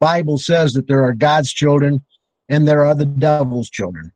[0.00, 2.04] Bible says that there are God's children
[2.48, 4.12] and there are the devil's children.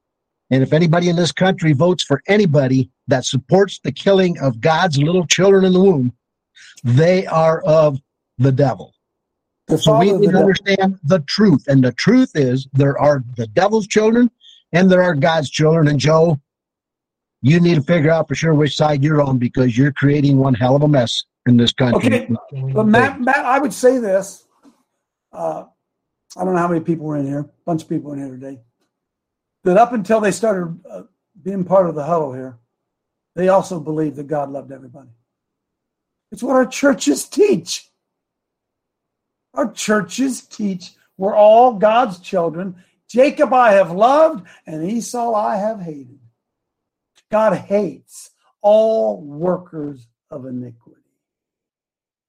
[0.51, 4.99] And if anybody in this country votes for anybody that supports the killing of God's
[4.99, 6.13] little children in the womb,
[6.83, 8.01] they are of
[8.39, 8.95] the devil.
[9.67, 11.65] The so we need to understand the truth.
[11.69, 14.31] And the truth is there are the devil's children
[14.73, 15.89] and there are God's children.
[15.89, 16.41] And Joe,
[17.43, 20.55] you need to figure out for sure which side you're on because you're creating one
[20.55, 22.23] hell of a mess in this country.
[22.23, 22.37] Okay,
[22.73, 24.47] but Matt, Matt I would say this.
[25.33, 25.65] Uh,
[26.37, 28.31] I don't know how many people were in here, a bunch of people in here
[28.31, 28.61] today,
[29.65, 31.03] that up until they started uh,
[31.43, 32.59] being part of the huddle here,
[33.37, 35.11] they also believed that God loved everybody.
[36.33, 37.91] It's what our churches teach.
[39.55, 42.77] Our churches teach we're all God's children.
[43.09, 46.21] Jacob I have loved, and Esau I have hated.
[47.31, 48.31] God hates
[48.63, 51.03] all workers of iniquity.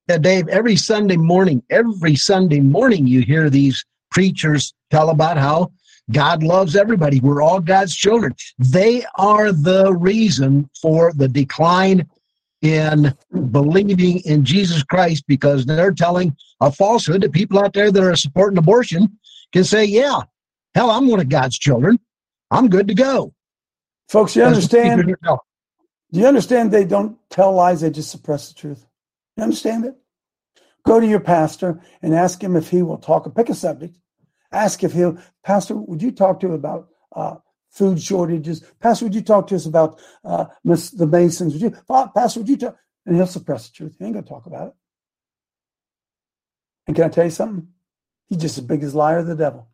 [0.09, 5.71] Yeah, Dave, every Sunday morning, every Sunday morning, you hear these preachers tell about how
[6.11, 7.19] God loves everybody.
[7.19, 8.35] We're all God's children.
[8.57, 12.07] They are the reason for the decline
[12.61, 13.15] in
[13.51, 18.15] believing in Jesus Christ because they're telling a falsehood that people out there that are
[18.15, 19.17] supporting abortion
[19.53, 20.21] can say, yeah,
[20.75, 21.99] hell, I'm one of God's children.
[22.51, 23.33] I'm good to go.
[24.09, 25.15] Folks, you understand?
[26.11, 28.85] Do you understand they don't tell lies, they just suppress the truth?
[29.37, 29.95] You understand it?
[30.83, 33.33] Go to your pastor and ask him if he will talk.
[33.35, 33.95] Pick a subject.
[34.51, 37.35] Ask if he'll, Pastor, would you talk to him about uh,
[37.69, 38.63] food shortages?
[38.79, 41.53] Pastor, would you talk to us about uh, the Masons?
[41.53, 41.71] Would you,
[42.15, 42.77] Pastor, would you talk?
[43.05, 43.95] And he'll suppress the truth.
[43.97, 44.73] He ain't going to talk about it.
[46.87, 47.67] And can I tell you something?
[48.27, 49.67] He's just as big as liar the devil.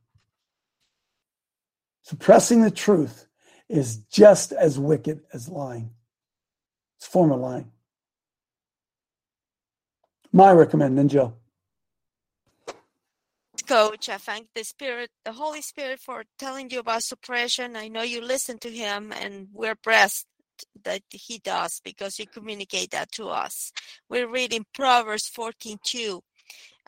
[2.04, 3.28] Suppressing the truth
[3.68, 5.92] is just as wicked as lying.
[6.98, 7.72] It's a form of lying.
[10.32, 11.36] My recommend, Joe.
[13.66, 17.76] Coach, I thank the Spirit, the Holy Spirit, for telling you about suppression.
[17.76, 20.26] I know you listen to Him, and we're blessed
[20.84, 23.72] that He does because you communicate that to us.
[24.10, 26.22] We're reading Proverbs 14:2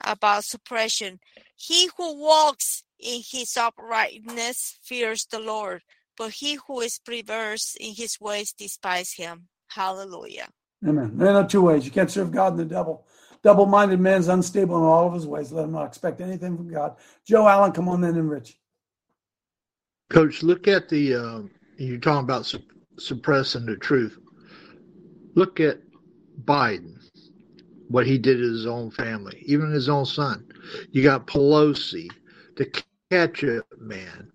[0.04, 1.20] about suppression.
[1.56, 5.82] He who walks in his uprightness fears the Lord,
[6.18, 9.48] but he who is perverse in his ways despise him.
[9.68, 10.50] Hallelujah.
[10.88, 11.12] Amen.
[11.16, 11.86] There are two ways.
[11.86, 13.06] You can't serve God and the devil.
[13.44, 15.52] Double minded man is unstable in all of his ways.
[15.52, 16.96] Let him not expect anything from God.
[17.26, 18.58] Joe Allen, come on then and Rich.
[20.10, 21.42] Coach, look at the, uh,
[21.78, 22.64] you're talking about su-
[22.98, 24.18] suppressing the truth.
[25.36, 25.80] Look at
[26.46, 26.96] Biden,
[27.90, 30.48] what he did to his own family, even his own son.
[30.92, 32.10] You got Pelosi,
[32.56, 32.72] the
[33.12, 34.32] ketchup man.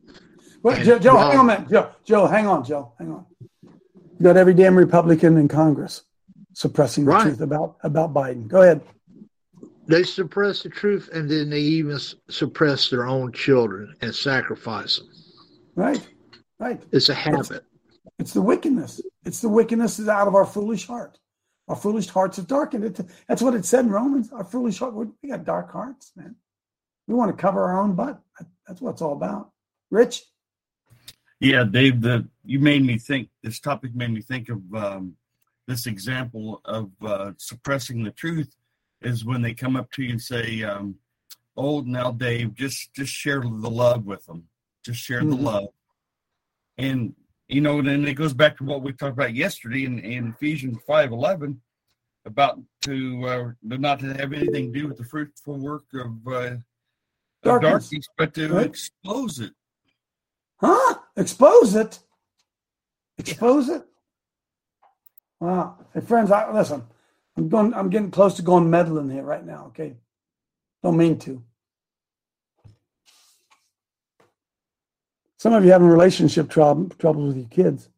[0.63, 1.67] Wait, Joe, Joe hang on man.
[1.69, 3.27] Joe, Joe, hang on, Joe, hang on.
[3.63, 6.03] You got every damn Republican in Congress
[6.53, 7.23] suppressing the right.
[7.23, 8.49] truth about about Biden.
[8.49, 8.81] Go ahead.
[9.87, 11.99] They suppress the truth, and then they even
[12.29, 15.09] suppress their own children and sacrifice them.
[15.75, 16.07] Right,
[16.59, 16.81] right.
[16.93, 17.51] It's a habit.
[17.51, 17.61] It's,
[18.19, 19.01] it's the wickedness.
[19.25, 21.19] It's the wickedness is out of our foolish heart.
[21.69, 22.85] Our foolish hearts are darkened.
[22.85, 24.33] It, that's what it said in Romans.
[24.33, 24.95] Our foolish heart.
[24.95, 26.37] We got dark hearts, man.
[27.09, 28.21] We want to cover our own butt.
[28.67, 29.51] That's what it's all about.
[29.91, 30.23] Rich.
[31.41, 32.01] Yeah, Dave.
[32.01, 33.29] The you made me think.
[33.43, 35.17] This topic made me think of um,
[35.73, 38.55] this example of uh, suppressing the truth
[39.01, 40.97] is when they come up to you and say, um,
[41.57, 44.49] "Oh, now Dave, just just share the love with them.
[44.85, 45.31] Just share mm-hmm.
[45.31, 45.69] the love."
[46.79, 47.15] And
[47.49, 50.79] you know, and it goes back to what we talked about yesterday in, in Ephesians
[50.87, 51.61] five eleven
[52.25, 56.33] about to uh, not to have anything to do with the fruitful work of, uh,
[56.33, 56.63] of
[57.43, 57.73] Darkness.
[57.91, 58.67] darkness, but to Right.
[58.67, 59.53] expose it.
[60.61, 60.99] Huh?
[61.17, 61.99] Expose it.
[63.19, 63.83] Expose it.
[65.43, 65.75] Wow.
[65.93, 66.85] Hey, friends, I listen.
[67.37, 67.75] I'm going.
[67.75, 69.65] I'm getting close to going meddling here right now.
[69.69, 69.97] Okay.
[70.85, 71.43] Don't mean to.
[75.39, 77.89] Some of you having relationship trouble, troubles with your kids.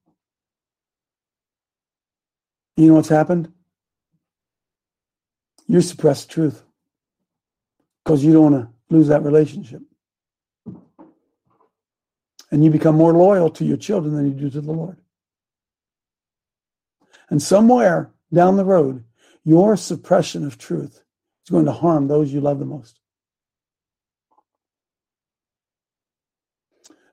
[2.78, 3.52] You know what's happened?
[5.68, 6.62] You suppress truth
[8.02, 9.82] because you don't want to lose that relationship
[12.50, 14.96] and you become more loyal to your children than you do to the Lord.
[17.30, 19.04] And somewhere down the road,
[19.44, 21.02] your suppression of truth
[21.44, 22.98] is going to harm those you love the most.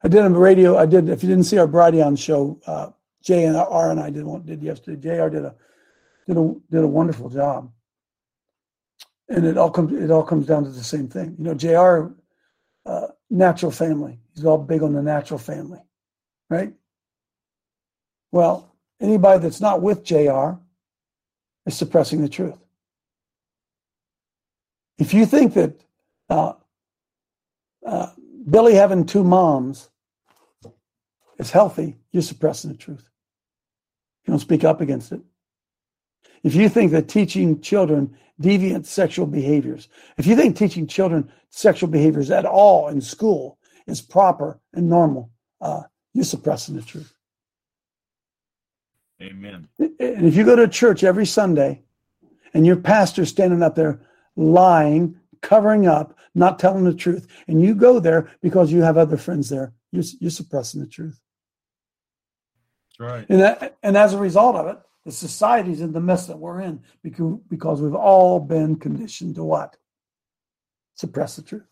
[0.03, 0.77] I did a radio.
[0.77, 1.09] I did.
[1.09, 2.89] If you didn't see our Brighteon show, uh,
[3.23, 4.99] Jay and R and I did one did yesterday.
[4.99, 5.29] Jr.
[5.29, 5.55] did a
[6.27, 7.71] did a did a wonderful job,
[9.29, 11.35] and it all comes it all comes down to the same thing.
[11.37, 12.13] You know, Jr.
[12.83, 14.19] Uh, natural family.
[14.33, 15.79] He's all big on the natural family,
[16.49, 16.73] right?
[18.31, 18.70] Well,
[19.01, 20.51] anybody that's not with JR
[21.65, 22.57] is suppressing the truth.
[24.97, 25.81] If you think that
[26.29, 26.53] uh,
[27.85, 28.07] uh,
[28.49, 29.89] Billy having two moms
[31.39, 33.09] is healthy, you're suppressing the truth.
[34.25, 35.21] You don't speak up against it.
[36.43, 39.87] If you think that teaching children deviant sexual behaviors,
[40.17, 45.31] if you think teaching children sexual behaviors at all in school is proper and normal,
[45.61, 45.81] uh,
[46.13, 47.13] you're suppressing the truth.
[49.21, 49.67] Amen.
[49.79, 51.83] And if you go to church every Sunday
[52.53, 54.01] and your pastor's standing up there
[54.35, 59.17] lying, covering up, not telling the truth, and you go there because you have other
[59.17, 61.19] friends there, you're, you're suppressing the truth.
[62.89, 63.25] That's right.
[63.29, 66.61] And, that, and as a result of it, the society's in the mess that we're
[66.61, 69.75] in because, because we've all been conditioned to what?
[70.95, 71.67] Suppress the truth.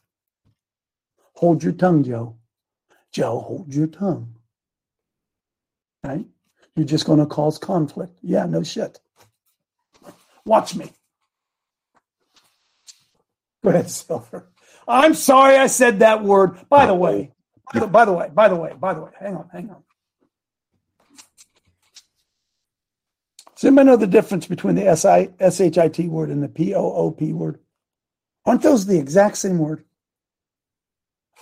[1.33, 2.37] Hold your tongue, Joe.
[3.11, 4.35] Joe, hold your tongue.
[6.03, 6.25] Right?
[6.79, 8.17] You're just going to cause conflict.
[8.21, 9.01] Yeah, no shit.
[10.45, 10.93] Watch me.
[13.61, 14.47] Go ahead, Silver.
[14.87, 16.69] I'm sorry I said that word.
[16.69, 17.33] By the way,
[17.73, 19.83] by the, by the way, by the way, by the way, hang on, hang on.
[23.55, 27.59] Does anybody know the difference between the S-I, S-H-I-T word and the P-O-O-P word?
[28.45, 29.83] Aren't those the exact same word?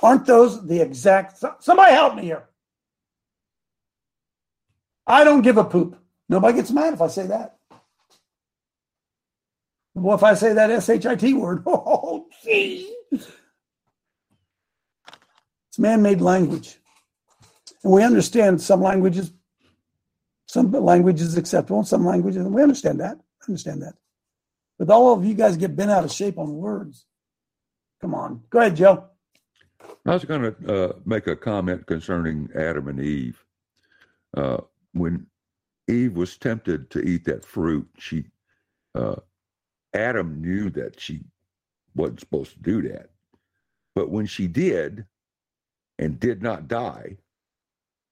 [0.02, 1.44] Aren't those the exact?
[1.60, 2.50] Somebody help me here.
[5.08, 5.98] I don't give a poop.
[6.28, 7.56] Nobody gets mad if I say that.
[9.96, 12.94] Well, if I say that S-H-I-T word, oh, gee.
[13.12, 13.40] It's
[15.80, 16.78] man-made language.
[17.84, 19.32] And we understand some languages,
[20.46, 23.18] some languages acceptable, some languages, and we understand that.
[23.48, 23.96] Understand that.
[24.78, 27.06] But all of you guys get bent out of shape on words.
[28.02, 28.44] Come on.
[28.50, 29.06] Go ahead, Joe.
[30.06, 33.44] I was going to uh, make a comment concerning Adam and Eve.
[34.36, 34.58] Uh,
[34.94, 35.28] when
[35.88, 38.26] Eve was tempted to eat that fruit, she
[38.96, 39.16] uh,
[39.94, 41.22] Adam knew that she
[41.96, 43.10] wasn't supposed to do that.
[43.96, 45.06] But when she did
[45.98, 47.18] and did not die,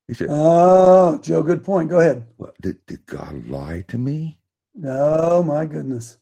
[0.08, 1.90] he said, Oh, Joe, good point.
[1.90, 2.26] Go ahead.
[2.38, 4.38] what, did, did God lie to me?
[4.86, 6.18] Oh, my goodness.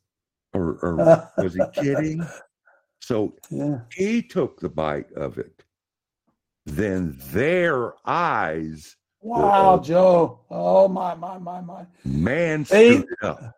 [0.53, 2.25] Or, or was he kidding?
[3.01, 3.79] So Yeah.
[3.93, 5.63] he took the bite of it.
[6.65, 9.79] Then their eyes, Wow.
[9.79, 10.41] Joe.
[10.49, 11.85] Oh, my, my, my, my.
[12.03, 12.97] man, Hey.
[12.97, 13.55] stood up.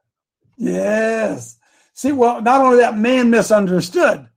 [0.57, 1.57] Yes.
[1.93, 4.27] See, well, not only that, man misunderstood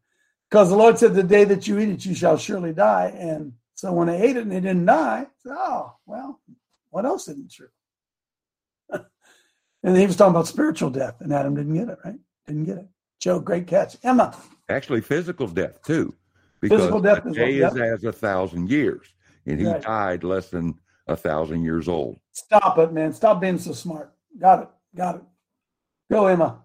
[0.49, 3.13] because the Lord said, The day that you eat it, you shall surely die.
[3.19, 6.41] And so when they ate it and they didn't die, said, oh, well,
[6.91, 7.69] what else isn't true?
[8.91, 12.19] and he was talking about spiritual death, and Adam didn't get it, right?
[12.47, 12.87] Didn't get it.
[13.21, 13.97] Joe, great catch.
[14.03, 14.37] Emma,
[14.69, 16.15] Actually, physical death too,
[16.61, 17.85] because Physical death a day well, is yep.
[17.95, 19.07] as a thousand years,
[19.47, 19.83] and he Right.
[19.83, 20.75] died less than
[21.09, 22.21] a thousand years old.
[22.33, 23.13] stop it, man.
[23.13, 24.13] Stop being so smart.
[24.39, 24.69] Got it.
[24.95, 25.23] Got it.
[26.11, 26.61] Go, Emma.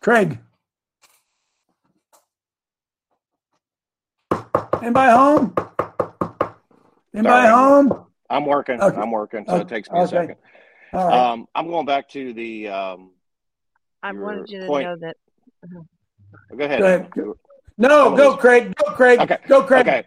[0.00, 0.38] Craig.
[4.82, 5.54] Anybody home?
[7.14, 7.48] Anybody Sorry.
[7.48, 8.06] home?
[8.30, 8.80] I'm working.
[8.80, 8.96] Okay.
[8.96, 9.62] I'm working, so Okay.
[9.62, 10.36] it takes me a second.
[10.92, 11.18] All right.
[11.32, 12.68] Um, I'm going back to the.
[12.68, 13.10] Um,
[14.02, 14.86] I your wanted you to point.
[14.86, 15.16] know that.
[16.56, 16.80] Go ahead.
[16.80, 17.10] Go ahead.
[17.78, 18.74] No, go, Craig.
[18.76, 19.20] Go, Craig.
[19.20, 19.38] Okay.
[19.48, 19.88] Go, Craig.
[19.88, 20.04] Okay.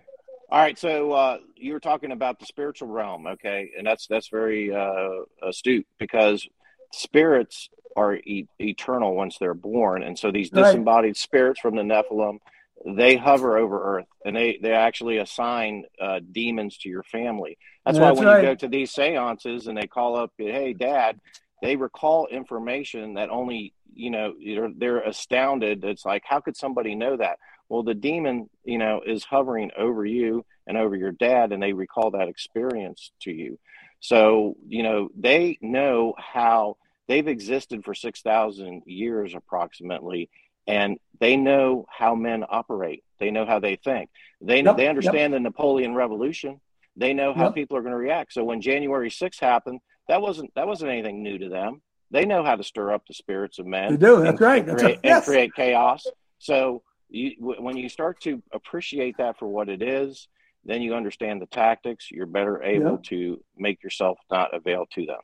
[0.49, 0.77] All right.
[0.77, 5.09] So uh, you were talking about the spiritual realm, okay, and that's that's very uh,
[5.41, 6.47] astute because
[6.91, 10.63] spirits are e- eternal once they're born, and so these Right.
[10.65, 12.37] disembodied spirits from the Nephilim,
[12.85, 17.57] they hover over Earth, and they they actually assign uh, demons to your family.
[17.85, 18.43] That's, That's why when right.
[18.43, 21.19] you go to these seances and they call up, hey, Dad,
[21.61, 25.83] they recall information that only you know they're, they're astounded.
[25.83, 27.37] It's like, how could somebody know that?
[27.69, 31.73] Well, the demon, you know, is hovering over you and over your dad, and they
[31.73, 33.57] recall that experience to you.
[33.99, 36.77] So, you know, they know how
[37.07, 40.29] they've existed for 6,000 years approximately,
[40.67, 43.03] and they know how men operate.
[43.19, 44.09] They know how they think.
[44.41, 44.89] They, Yep, they yep.
[44.89, 46.59] understand the Napoleon Revolution.
[46.95, 47.55] They know how Yep.
[47.55, 48.33] people are going to react.
[48.33, 49.79] So when January 6th happened,
[50.09, 51.81] that wasn't that wasn't anything new to them.
[52.13, 53.91] They know how to stir up the spirits of men.
[53.91, 54.17] They do.
[54.17, 54.59] and- That's right.
[54.61, 54.99] and That's create, right.
[55.03, 55.15] Yes.
[55.17, 56.05] and create chaos.
[56.39, 60.27] So you, w- when you start to appreciate that for what it is,
[60.63, 62.09] then you understand the tactics.
[62.09, 63.03] You're better able Yep.
[63.05, 65.19] to make yourself not avail to them.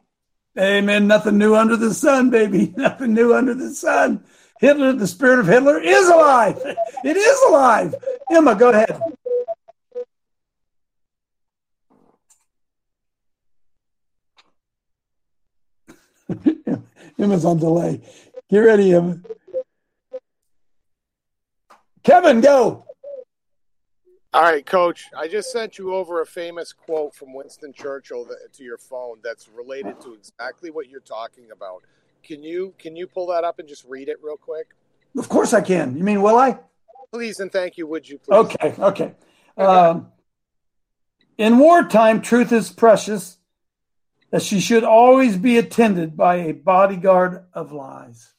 [0.59, 1.07] Amen.
[1.07, 2.73] Nothing new under the sun, baby.
[2.77, 4.25] Nothing new under the sun.
[4.59, 6.59] Hitler, the spirit of Hitler is alive.
[7.05, 7.95] It is alive.
[8.29, 8.99] Emma, go ahead.
[17.19, 18.01] Emma's on delay.
[18.49, 19.19] Get ready, Emma.
[22.03, 22.85] Kevin, go.
[24.33, 25.05] All right, Coach.
[25.17, 29.17] I just sent you over a famous quote from Winston Churchill that, to your phone
[29.23, 31.81] that's related to exactly what you're talking about.
[32.23, 34.67] Can you can you pull that up and just read it real quick,
[35.17, 35.97] Of course I can.
[35.97, 36.59] You mean, will I?
[37.11, 37.39] please?
[37.39, 37.87] And thank you.
[37.87, 38.35] Would you please?
[38.35, 39.15] Okay, okay.
[39.57, 40.11] Um,
[41.39, 43.38] in wartime, truth is precious,
[44.31, 48.31] that she should always be attended by a bodyguard of lies.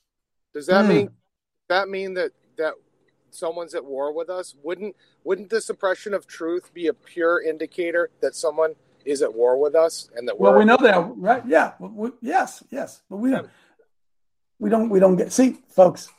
[0.55, 0.89] Does that Hmm.
[0.89, 1.11] mean
[1.69, 2.75] that mean that that
[3.31, 4.55] someone's at war with us?
[4.63, 8.75] Wouldn't wouldn't the suppression of truth be a pure indicator that someone
[9.05, 11.43] is at war with us and that we're Well, we know that, right?
[11.47, 11.73] Yeah.
[11.79, 13.03] We- yes, yes.
[13.09, 13.49] But we don't.
[14.59, 14.89] We don't.
[14.91, 15.33] We don't get.
[15.33, 16.11] See, folks,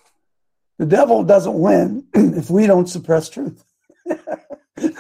[0.79, 3.63] the devil doesn't win if we don't suppress truth.
[4.05, 4.95] if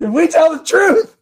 [0.00, 1.16] we tell the truth,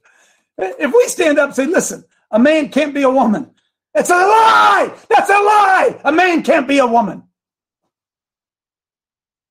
[0.59, 3.55] if we stand up and say, "Listen, a man can't be a woman,"
[3.95, 4.95] it's a lie.
[5.09, 6.01] That's a lie.
[6.05, 7.25] A man can't be a woman.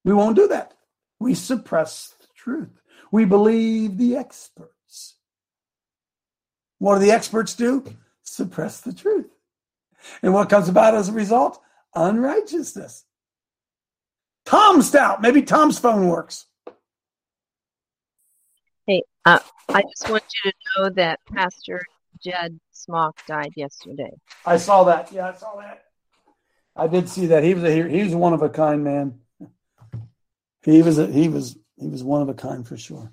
[0.05, 0.73] We won't do that.
[1.19, 2.81] We suppress the truth.
[3.11, 5.15] We believe the experts.
[6.77, 7.83] What do the experts do?
[8.23, 9.29] Suppress the truth.
[10.21, 11.61] And what comes about as a result?
[11.93, 13.03] Unrighteousness.
[14.45, 15.21] Tom Stout.
[15.21, 16.45] Maybe Tom's phone works.
[18.87, 21.85] Hey, uh, I just want you to know that Pastor
[22.23, 24.11] Jed Smock died yesterday.
[24.45, 25.11] I saw that.
[25.11, 25.83] Yeah, I saw that.
[26.75, 27.43] I did see that.
[27.43, 29.19] He was a he was one of a kind man.
[30.63, 33.11] He was a, he was he was one of a kind for sure.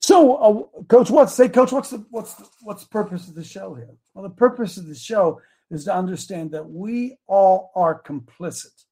[0.00, 1.72] So, uh, Coach, what say, Coach?
[1.72, 3.94] What's the what's the, what's the purpose of the show here?
[4.14, 8.84] Well, the purpose of the show is to understand that we all are complicit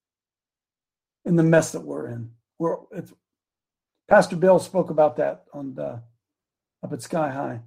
[1.25, 2.31] in the mess that we're in.
[2.59, 3.13] We're it's,
[4.09, 6.01] Pastor Bill spoke about that on the,
[6.83, 7.61] up at Sky High.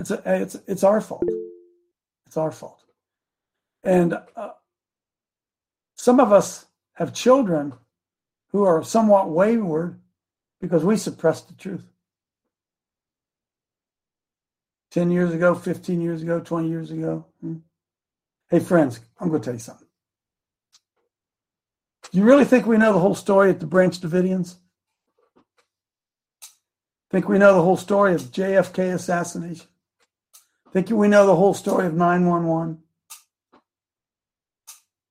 [0.00, 1.24] It's a, it's it's our fault.
[2.26, 2.82] It's our fault,
[3.84, 4.52] and uh,
[5.96, 7.74] some of us have children
[8.52, 10.00] who are somewhat wayward
[10.60, 11.84] because we suppressed the truth.
[14.92, 17.26] 10 years ago, 15 years ago, 20 years ago.
[17.40, 17.56] Hmm.
[18.48, 19.86] Hey, friends, I'm going to tell you something.
[22.10, 24.56] Do you really think we know the whole story at the Branch Davidians?
[27.10, 29.66] Think we know the whole story of JFK assassination?
[30.72, 32.82] Think we know the whole story of 911?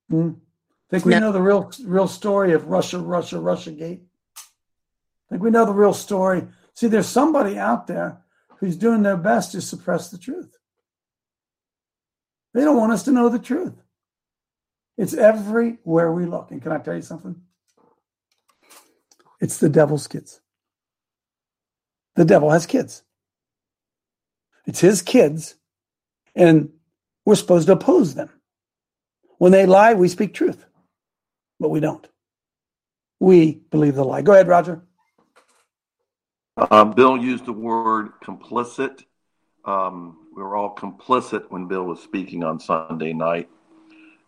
[0.08, 0.32] Hmm?
[0.88, 1.20] Think we No.
[1.20, 4.02] know the real real story of Russia, Russia, Russia Gate?
[5.28, 6.48] Think we know the real story?
[6.74, 8.24] See, there's somebody out there
[8.58, 10.58] who's doing their best to suppress the truth.
[12.52, 13.80] They don't want us to know the truth.
[14.96, 16.50] It's everywhere we look.
[16.50, 17.40] And can I tell you something?
[19.40, 20.40] It's the devil's kids.
[22.16, 23.02] The devil has kids.
[24.66, 25.56] It's his kids,
[26.34, 26.70] and
[27.24, 28.30] we're supposed to oppose them.
[29.38, 30.64] When they lie, we speak truth,
[31.58, 32.06] but we don't.
[33.18, 34.22] We believe the lie.
[34.22, 34.82] Go ahead, Roger.
[36.56, 39.04] Uh, Bill used the word complicit.
[39.64, 43.48] Um, we were all complicit when Bill was speaking on Sunday night.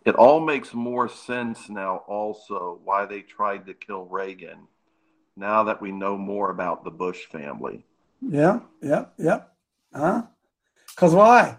[0.05, 4.67] It all makes more sense now, also, why they tried to kill Reagan
[5.37, 7.85] now that we know more about the Bush family.
[8.21, 9.41] Yeah, yeah, yeah.
[9.95, 10.23] Huh?
[10.89, 11.57] Because why?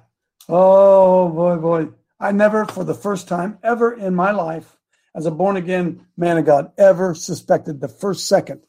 [0.48, 1.88] Oh, boy, boy.
[2.20, 4.76] I never, for the first time ever in my life,
[5.14, 8.62] as a born again man of God, ever suspected the first second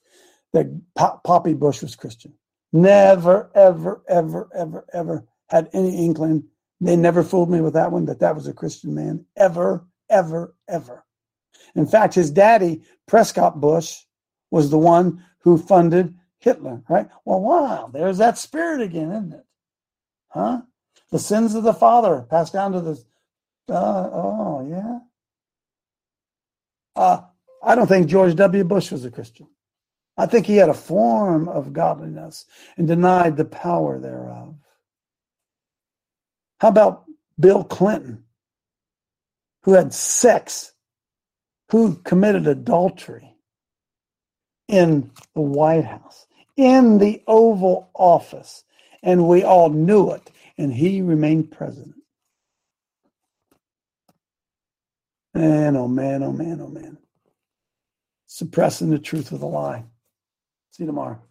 [0.53, 2.33] that Pop- Poppy Bush was Christian.
[2.71, 6.45] Never, ever, ever, ever, ever had any inkling.
[6.81, 9.25] They never fooled me with that one that that was a Christian man.
[9.35, 11.05] Ever, ever, ever.
[11.75, 14.01] In fact, his daddy, Prescott Bush,
[14.51, 17.07] was the one who funded Hitler, right?
[17.25, 19.45] Well, wow, there's that spirit again, isn't it?
[20.35, 20.61] Huh?
[21.11, 23.03] The sins of the father passed down to the.
[23.69, 24.99] Uh, oh, yeah.
[26.95, 27.21] Uh,
[27.63, 28.63] I don't think George W.
[28.65, 29.47] Bush was a Christian.
[30.17, 32.45] I think he had a form of godliness
[32.77, 34.55] and denied the power thereof.
[36.59, 37.05] How about
[37.39, 38.25] Bill Clinton,
[39.63, 40.73] who had sex,
[41.71, 43.35] who committed adultery
[44.67, 46.27] in the White House,
[46.57, 48.64] in the Oval Office,
[49.05, 51.95] and we all knew it, and he remained president.
[55.33, 56.97] Man, oh man, oh man, oh man.
[58.25, 59.85] Suppressing the truth with a lie.
[60.71, 61.21] See you tomorrow.